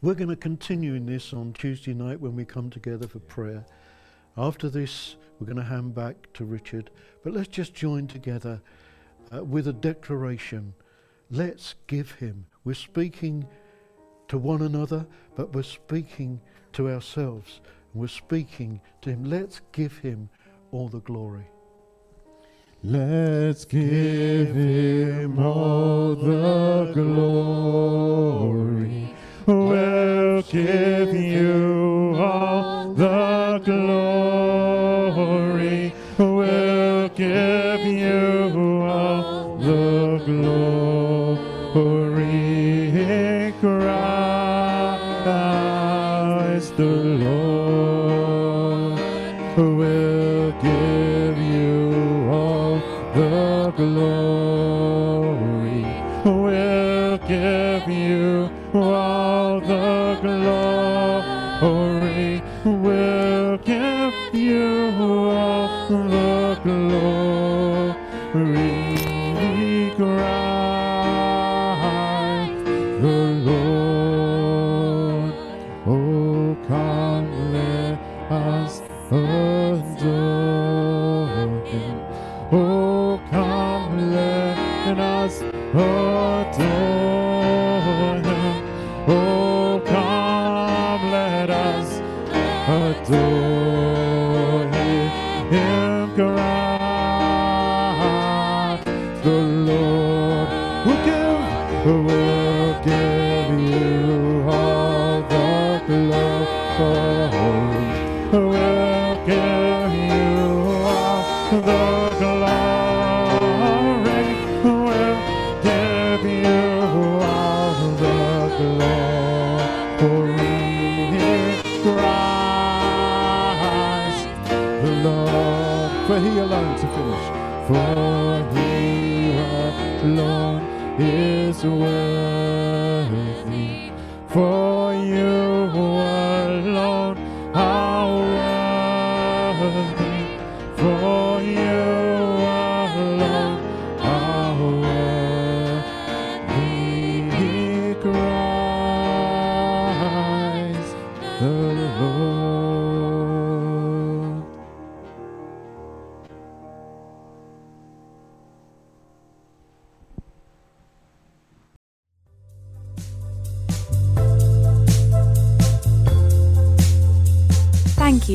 We're 0.00 0.14
going 0.14 0.30
to 0.30 0.36
continue 0.36 0.94
in 0.94 1.06
this 1.06 1.32
on 1.32 1.52
Tuesday 1.52 1.94
night 1.94 2.20
when 2.20 2.34
we 2.36 2.44
come 2.44 2.70
together 2.70 3.06
for 3.06 3.18
prayer. 3.20 3.64
After 4.36 4.68
this, 4.68 5.16
we're 5.38 5.46
going 5.46 5.56
to 5.58 5.62
hand 5.62 5.94
back 5.94 6.32
to 6.34 6.44
Richard. 6.44 6.90
But 7.22 7.32
let's 7.34 7.48
just 7.48 7.74
join 7.74 8.06
together 8.06 8.60
uh, 9.34 9.44
with 9.44 9.68
a 9.68 9.72
declaration. 9.72 10.74
Let's 11.30 11.74
give 11.86 12.12
him. 12.12 12.46
We're 12.64 12.74
speaking 12.74 13.46
to 14.28 14.38
one 14.38 14.62
another, 14.62 15.06
but 15.36 15.52
we're 15.52 15.62
speaking 15.62 16.40
to 16.74 16.90
ourselves. 16.90 17.60
We're 17.94 18.08
speaking 18.08 18.80
to 19.02 19.10
him. 19.10 19.24
Let's 19.24 19.60
give 19.72 19.98
him 19.98 20.28
all 20.74 20.88
the 20.88 21.00
glory. 21.00 21.44
Let's 22.82 23.64
give 23.64 24.56
him 24.56 25.38
all 25.38 26.16
the 26.16 26.90
glory. 26.92 28.34
We'll 29.46 30.42
give 30.42 31.14
you 31.14 32.13
give 63.58 64.34
you 64.34 64.92
all 64.98 65.88
the 65.88 66.23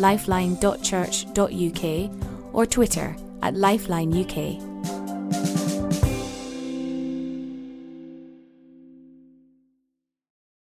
lifeline.church.uk, 0.00 2.10
or 2.52 2.66
Twitter 2.66 3.16
at 3.42 3.54
Lifeline 3.54 4.12
UK. 4.12 4.69